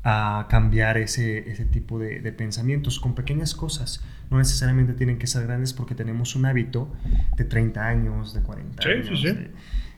[0.02, 4.02] a cambiar ese, ese tipo de, de pensamientos con pequeñas cosas.
[4.30, 6.90] No necesariamente tienen que ser grandes porque tenemos un hábito
[7.36, 9.06] de 30 años, de 40 Sí, años.
[9.08, 9.26] sí, sí.
[9.34, 9.50] de-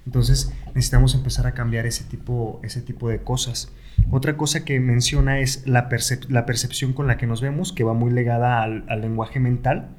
[0.05, 3.71] entonces necesitamos empezar a cambiar ese tipo, ese tipo de cosas.
[4.11, 7.85] Otra cosa que menciona es la, percep- la percepción con la que nos vemos, que
[7.85, 9.91] va muy ligada al, al lenguaje mental.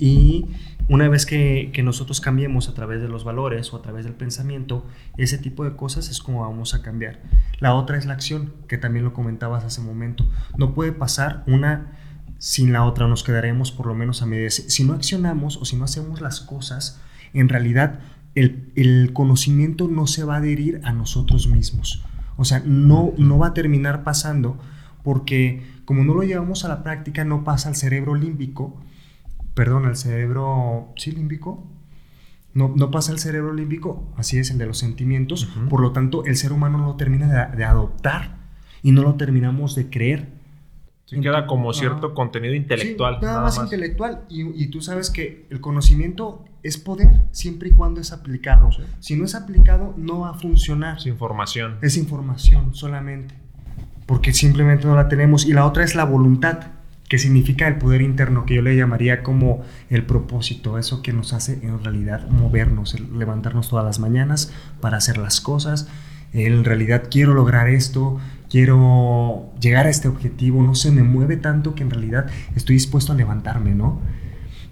[0.00, 0.46] Y
[0.88, 4.14] una vez que, que nosotros cambiemos a través de los valores o a través del
[4.14, 4.84] pensamiento,
[5.18, 7.20] ese tipo de cosas es como vamos a cambiar.
[7.60, 10.26] La otra es la acción, que también lo comentabas hace un momento.
[10.56, 11.92] No puede pasar una
[12.38, 14.54] sin la otra, nos quedaremos por lo menos a medias.
[14.54, 16.98] Si no accionamos o si no hacemos las cosas,
[17.34, 18.00] en realidad
[18.34, 22.02] el, el conocimiento no se va a adherir a nosotros mismos.
[22.38, 24.58] O sea, no, no va a terminar pasando
[25.04, 28.80] porque como no lo llevamos a la práctica, no pasa al cerebro límbico,
[29.54, 31.66] perdón, al cerebro, ¿sí límbico?
[32.52, 36.24] No, no pasa al cerebro límbico, así es, el de los sentimientos, por lo tanto
[36.24, 38.38] el ser humano no lo termina de, de adoptar
[38.82, 40.40] y no lo terminamos de creer.
[41.10, 43.16] Sí, queda como cierto contenido intelectual.
[43.18, 44.22] Sí, nada, más, intelectual.
[44.28, 48.70] Y, y tú sabes que el conocimiento es poder siempre y cuando es aplicado.
[48.70, 48.82] Sí.
[49.00, 50.98] Si no es aplicado, no va a funcionar.
[50.98, 51.78] Es información.
[51.82, 53.34] Es información solamente.
[54.06, 55.46] Porque simplemente no la tenemos.
[55.46, 56.60] Y la otra es la voluntad,
[57.10, 61.32] que significa el poder interno, que yo le llamaría como el propósito, eso que nos
[61.32, 65.88] hace en realidad movernos, levantarnos todas las mañanas para hacer las cosas.
[66.32, 71.74] En realidad quiero lograr esto, quiero llegar a este objetivo, no se me mueve tanto
[71.74, 74.00] que en realidad estoy dispuesto a levantarme, ¿no?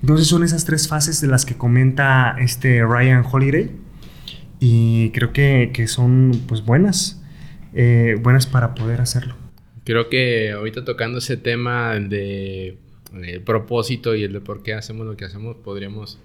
[0.01, 3.75] Entonces son esas tres fases de las que comenta este Ryan Holiday
[4.61, 7.21] y creo que, que son pues buenas,
[7.75, 9.48] eh, buenas para poder hacerlo.
[9.89, 12.77] Creo que ahorita tocando ese tema el de
[13.15, 16.19] el propósito y el de por qué hacemos lo que hacemos, podríamos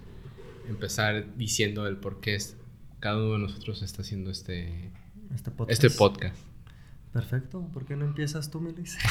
[0.68, 2.58] empezar diciendo el por qué es-
[3.00, 4.90] cada uno de nosotros está haciendo este,
[5.34, 5.82] Este podcast.
[5.82, 6.36] este podcast.
[7.14, 8.98] Perfecto, ¿por qué no empiezas tú, Melis?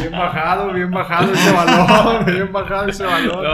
[0.00, 2.26] Bien bajado, bien bajado ese balón.
[2.26, 3.44] Bien bajado ese balón.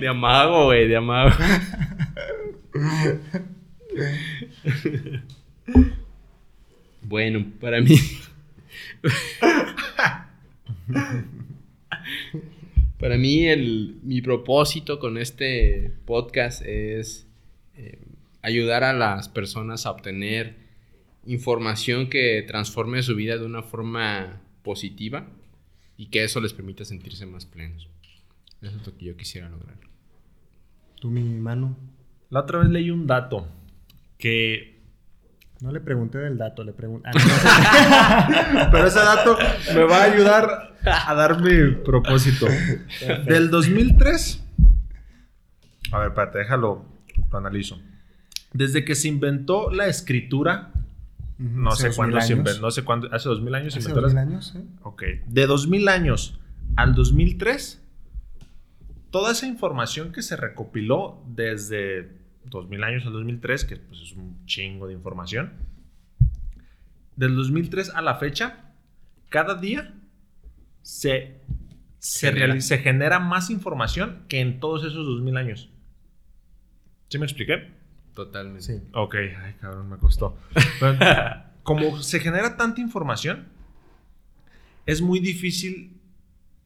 [0.00, 1.30] De amago, güey, de amago.
[7.12, 7.94] bueno, para mí.
[12.98, 17.26] para mí, el, mi propósito con este podcast es
[17.76, 17.98] eh,
[18.40, 20.56] ayudar a las personas a obtener
[21.26, 25.28] información que transforme su vida de una forma positiva
[25.98, 27.90] y que eso les permita sentirse más plenos.
[28.62, 29.76] Eso es lo que yo quisiera lograr.
[30.98, 31.76] Tú, mi mano.
[32.30, 33.46] La otra vez leí un dato
[34.16, 34.71] que.
[35.62, 37.08] No le pregunté del dato, le pregunté...
[38.72, 39.38] Pero ese dato
[39.72, 42.48] me va a ayudar a dar mi propósito.
[43.26, 44.44] Del 2003.
[45.92, 46.84] A ver, espérate, déjalo,
[47.30, 47.80] lo analizo.
[48.52, 50.72] Desde que se inventó la escritura,
[51.38, 54.24] no sé cuándo se inventó, no sé cuándo, hace 2000 años se inventó dos la
[54.24, 54.64] mil años, ¿eh?
[54.82, 55.04] Ok.
[55.28, 56.40] De 2000 años
[56.74, 57.80] al 2003,
[59.12, 64.44] toda esa información que se recopiló desde 2000 años al 2003, que pues es un
[64.46, 65.52] chingo de información,
[67.16, 68.72] del 2003 a la fecha,
[69.28, 69.94] cada día
[70.82, 71.40] se,
[71.98, 72.54] se, Genera.
[72.54, 75.70] reali- se genera más información que en todos esos 2000 años.
[77.08, 77.70] ¿Sí me expliqué?
[78.14, 78.62] Totalmente.
[78.62, 78.82] Sí.
[78.92, 80.36] Ok, ay cabrón, me costó.
[80.80, 80.98] Pero,
[81.62, 83.46] como se genera tanta información,
[84.86, 86.00] es muy difícil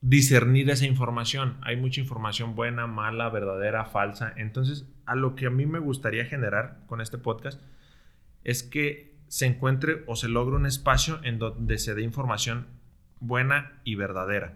[0.01, 1.57] discernir esa información.
[1.63, 4.33] Hay mucha información buena, mala, verdadera, falsa.
[4.37, 7.61] Entonces, a lo que a mí me gustaría generar con este podcast
[8.45, 12.67] es que se encuentre o se logre un espacio en donde se dé información
[13.21, 14.55] buena y verdadera.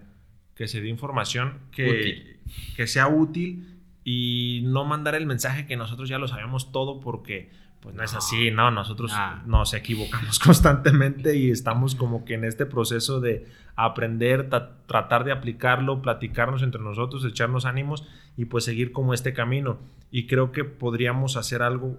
[0.55, 2.41] Que se dé información que,
[2.77, 7.51] que sea útil y no mandar el mensaje que nosotros ya lo sabemos todo porque
[7.81, 9.43] pues no es así, no, nosotros No.
[9.47, 15.33] nos equivocamos constantemente y estamos como que en este proceso de aprender, ta- tratar de
[15.33, 18.07] aplicarlo, platicarnos entre nosotros, echarnos ánimos
[18.37, 19.79] y pues seguir como este camino.
[20.11, 21.99] Y creo que podríamos hacer algo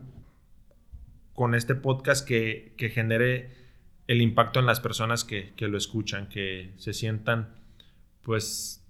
[1.34, 3.55] con este podcast que, que genere
[4.07, 7.49] el impacto en las personas que, que lo escuchan, que se sientan
[8.21, 8.84] pues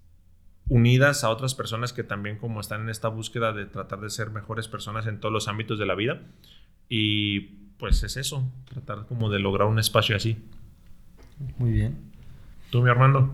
[0.68, 4.32] unidas a otras personas que también como están en esta búsqueda de tratar de ser
[4.32, 6.22] mejores personas en todos los ámbitos de la vida.
[6.94, 7.40] Y
[7.78, 10.38] pues es eso, tratar como de lograr un espacio así.
[11.58, 11.96] Muy bien.
[12.70, 13.34] ¿Tú, mi Armando?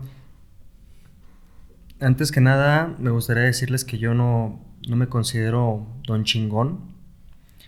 [2.00, 6.78] Antes que nada, me gustaría decirles que yo no, no me considero don chingón,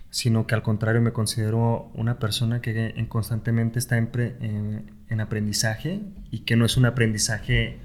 [0.09, 4.91] sino que al contrario me considero una persona que en- constantemente está en, pre- en-
[5.09, 7.79] en aprendizaje y que no es un aprendizaje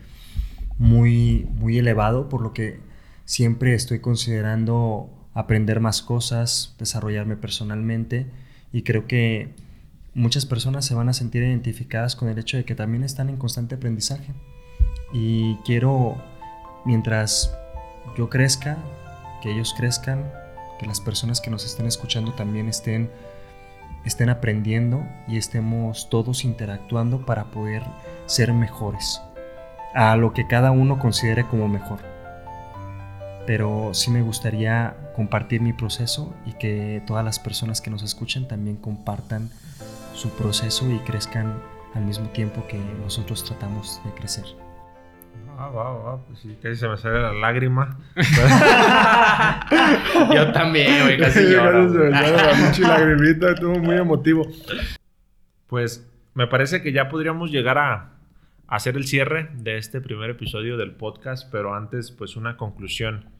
[0.78, 2.78] muy, muy elevado, por lo que
[3.24, 8.26] siempre estoy considerando aprender más cosas, desarrollarme personalmente
[8.72, 9.51] y creo que
[10.14, 13.37] muchas personas se van a sentir identificadas con el hecho de que también están en
[13.37, 14.32] constante aprendizaje
[15.12, 16.16] y quiero,
[16.87, 17.55] mientras
[18.16, 18.78] yo crezca,
[19.43, 20.24] que ellos crezcan,
[20.80, 23.11] que las personas que nos estén escuchando también estén,
[24.07, 27.82] estén aprendiendo y estemos todos interactuando para poder
[28.24, 29.20] ser mejores
[29.95, 31.99] a lo que cada uno considere como mejor.
[33.47, 38.46] Pero sí me gustaría compartir mi proceso y que todas las personas que nos escuchen
[38.46, 39.50] también compartan
[40.14, 41.54] su proceso y crezcan
[41.94, 44.44] al mismo tiempo que nosotros tratamos de crecer.
[45.58, 47.98] Ah, va, va, pues sí, casi se me sale la lágrima.
[50.34, 51.90] Yo también, güey, casi Casi lloro.
[51.90, 54.46] se me sale la pinche lagrimita, estuvo muy emotivo.
[55.66, 58.10] Pues me parece que ya podríamos llegar a
[58.68, 63.30] hacer el cierre de este primer episodio del podcast, pero antes pues una conclusión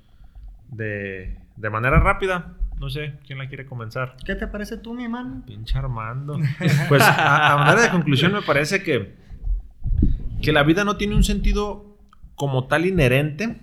[0.69, 2.57] de, de manera rápida.
[2.79, 4.17] No sé, ¿quién la quiere comenzar?
[4.25, 5.43] ¿Qué te parece tú, mi mano?
[5.47, 6.39] Pinche Armando.
[6.89, 9.15] Pues a, a manera de conclusión me parece que,
[10.43, 11.97] que la vida no tiene un sentido
[12.35, 13.61] como tal inherente,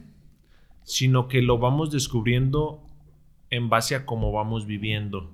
[0.83, 2.83] sino que lo vamos descubriendo
[3.51, 5.31] en base a cómo vamos viviendo.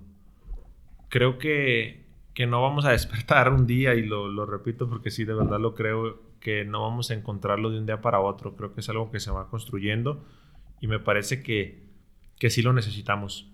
[1.08, 5.24] Creo que, que no vamos a despertar un día, y lo, lo repito porque sí,
[5.24, 8.56] de verdad lo creo, que no vamos a encontrarlo de un día para otro.
[8.58, 10.26] Creo que es algo que se va construyendo
[10.82, 11.84] y me parece que,
[12.38, 13.52] que sí lo necesitamos.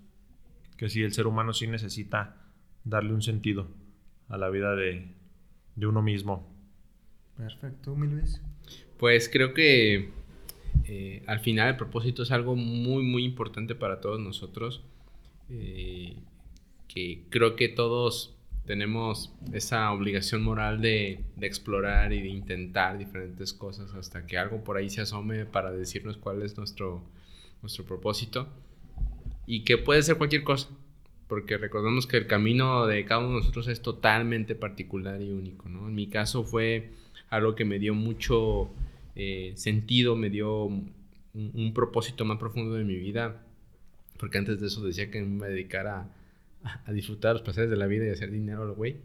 [0.76, 2.36] Que sí, el ser humano sí necesita
[2.84, 3.68] darle un sentido
[4.28, 5.08] a la vida de,
[5.74, 6.46] de uno mismo.
[7.36, 8.40] Perfecto, mi Luis.
[8.98, 10.10] Pues creo que
[10.84, 14.82] eh, al final el propósito es algo muy, muy importante para todos nosotros.
[15.50, 16.16] Eh,
[16.88, 23.52] que creo que todos tenemos esa obligación moral de, de, explorar y de intentar diferentes
[23.52, 27.04] cosas hasta que algo por ahí se asome para decirnos cuál es nuestro,
[27.62, 28.48] nuestro propósito.
[29.46, 30.68] Y que puede ser cualquier cosa,
[31.28, 35.68] porque recordemos que el camino de cada uno de nosotros es totalmente particular y único.
[35.68, 35.88] ¿no?
[35.88, 36.90] En mi caso fue
[37.30, 38.70] algo que me dio mucho
[39.14, 40.92] eh, sentido, me dio un,
[41.34, 43.42] un, propósito más profundo de mi vida,
[44.18, 46.08] porque antes de eso decía que me iba a dedicar a,
[46.84, 48.96] a disfrutar los placeres de la vida y hacer dinero al güey.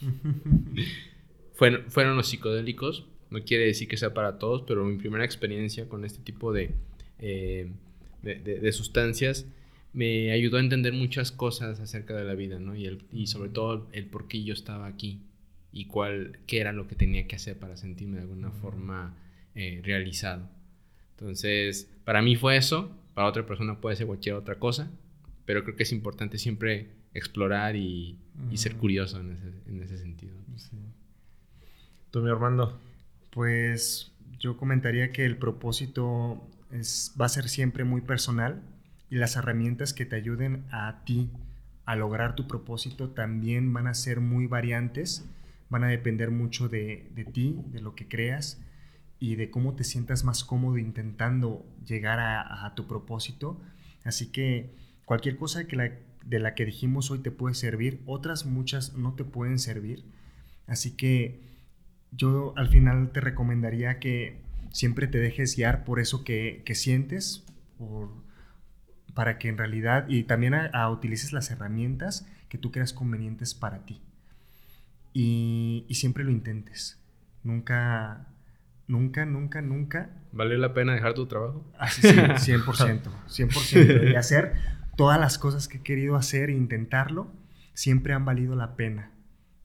[1.54, 5.88] fueron, fueron los psicodélicos, no quiere decir que sea para todos, pero mi primera experiencia
[5.88, 6.74] con este tipo de,
[7.24, 7.70] eh,
[8.22, 9.46] de, de, de sustancias
[9.94, 12.74] me ayudó a entender muchas cosas acerca de la vida, ¿no?
[12.74, 15.20] Y, el, y sobre todo el por qué yo estaba aquí
[15.72, 19.14] y cuál, qué era lo que tenía que hacer para sentirme de alguna forma
[19.54, 20.48] eh, realizado.
[21.12, 24.90] Entonces, para mí fue eso, para otra persona puede ser cualquier otra cosa,
[25.46, 28.18] pero creo que es importante siempre explorar y,
[28.50, 30.34] y ser curioso en ese, en ese sentido.
[30.56, 30.76] Sí.
[32.10, 32.80] ¿Tú, mi Armando?
[33.30, 36.42] Pues yo comentaría que el propósito
[37.20, 38.62] va a ser siempre muy personal
[39.10, 41.30] y las herramientas que te ayuden a ti
[41.84, 45.24] a lograr tu propósito también van a ser muy variantes,
[45.68, 48.60] van a depender mucho de, de ti, de lo que creas
[49.24, 53.58] y de cómo te sientas más cómodo intentando llegar a, tu propósito.
[54.04, 54.74] Así que
[55.06, 59.58] cualquier cosa de la que dijimos hoy te puede servir, otras muchas no te pueden
[59.58, 60.04] servir.
[60.66, 61.40] Así que
[62.12, 64.43] yo al final te recomendaría que
[64.74, 67.44] siempre te dejes guiar por eso que, que sientes,
[67.78, 68.10] por,
[69.14, 73.54] para que en realidad, y también a, a, utilices las herramientas que tú creas convenientes
[73.54, 74.02] para ti.
[75.12, 77.00] Y, y siempre lo intentes.
[77.44, 78.26] Nunca,
[78.88, 80.10] nunca, nunca, nunca.
[80.32, 81.64] ¿Vale la pena dejar tu trabajo?
[81.78, 83.02] Así sí, 100%.
[83.28, 84.10] 100%.
[84.12, 84.54] Y hacer
[84.96, 87.30] todas las cosas que he querido hacer e intentarlo,
[87.74, 89.12] siempre han valido la pena,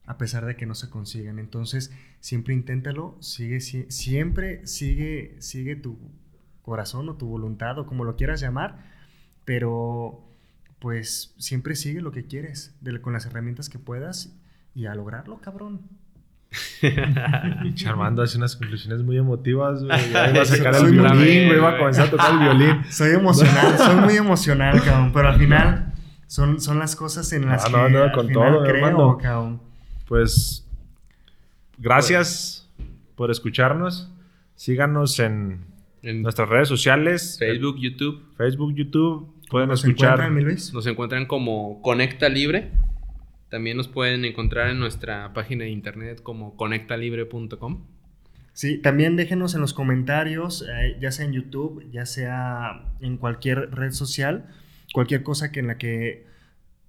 [0.09, 1.37] a pesar de que no se consigan.
[1.37, 5.99] Entonces, siempre inténtalo, sigue, siempre sigue, sigue tu
[6.63, 8.79] corazón o tu voluntad o como lo quieras llamar,
[9.45, 10.27] pero
[10.79, 14.35] pues siempre sigue lo que quieres, de, con las herramientas que puedas
[14.73, 15.81] y a lograrlo, cabrón.
[17.85, 20.11] Armando hace unas conclusiones muy emotivas, güey.
[20.11, 21.57] Ya iba a sacar el violín, güey.
[21.57, 22.83] Iba a comenzar a tocar el violín.
[22.89, 25.11] Soy emocional, soy muy emocional, cabrón.
[25.13, 25.93] Pero al final
[26.25, 29.19] son, son las cosas en las no, que no, no, con todo, creo, hermano.
[29.19, 29.68] cabrón.
[30.09, 30.67] Pues
[31.77, 32.67] gracias
[33.15, 34.11] por escucharnos.
[34.55, 35.59] Síganos en,
[36.01, 37.37] en, nuestras redes sociales.
[37.37, 38.23] Facebook, YouTube.
[38.35, 39.31] Facebook, YouTube.
[39.51, 40.19] Pueden ¿Nos escuchar.
[40.19, 40.57] Encuentran?
[40.73, 42.71] Nos encuentran como Conecta Libre.
[43.49, 47.85] También nos pueden encontrar en nuestra página de internet como conectalibre.com.
[48.53, 53.69] Sí, también déjenos en los comentarios, eh, ya sea en YouTube, ya sea en cualquier
[53.75, 54.47] red social,
[54.91, 56.25] cualquier cosa que en la que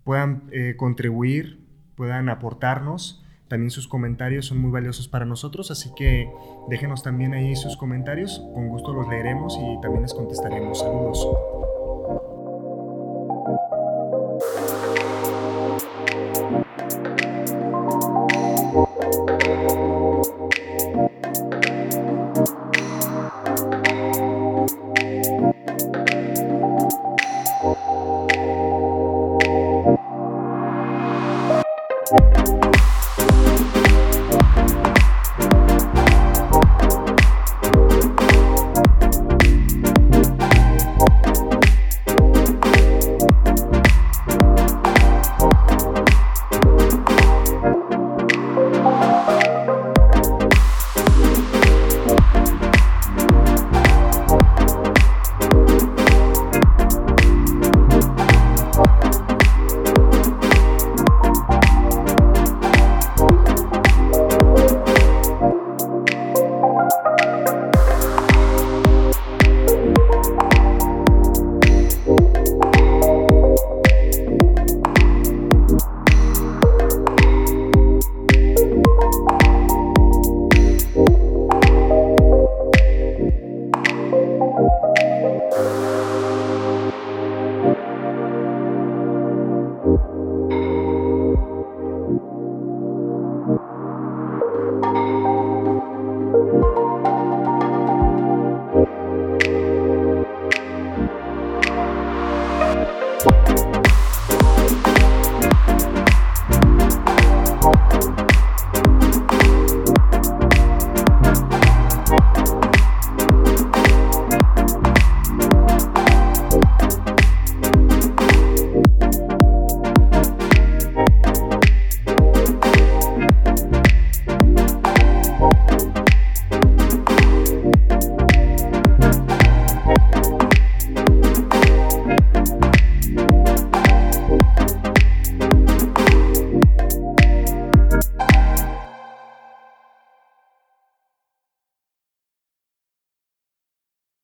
[0.05, 1.61] puedan eh, contribuir,
[2.01, 3.20] puedan aportarnos.
[3.51, 6.31] También sus comentarios son muy valiosos para nosotros, así que
[6.69, 8.39] déjenos también ahí sus comentarios.
[8.55, 10.79] Con gusto los leeremos y también les contestaremos.
[10.79, 11.27] Saludos.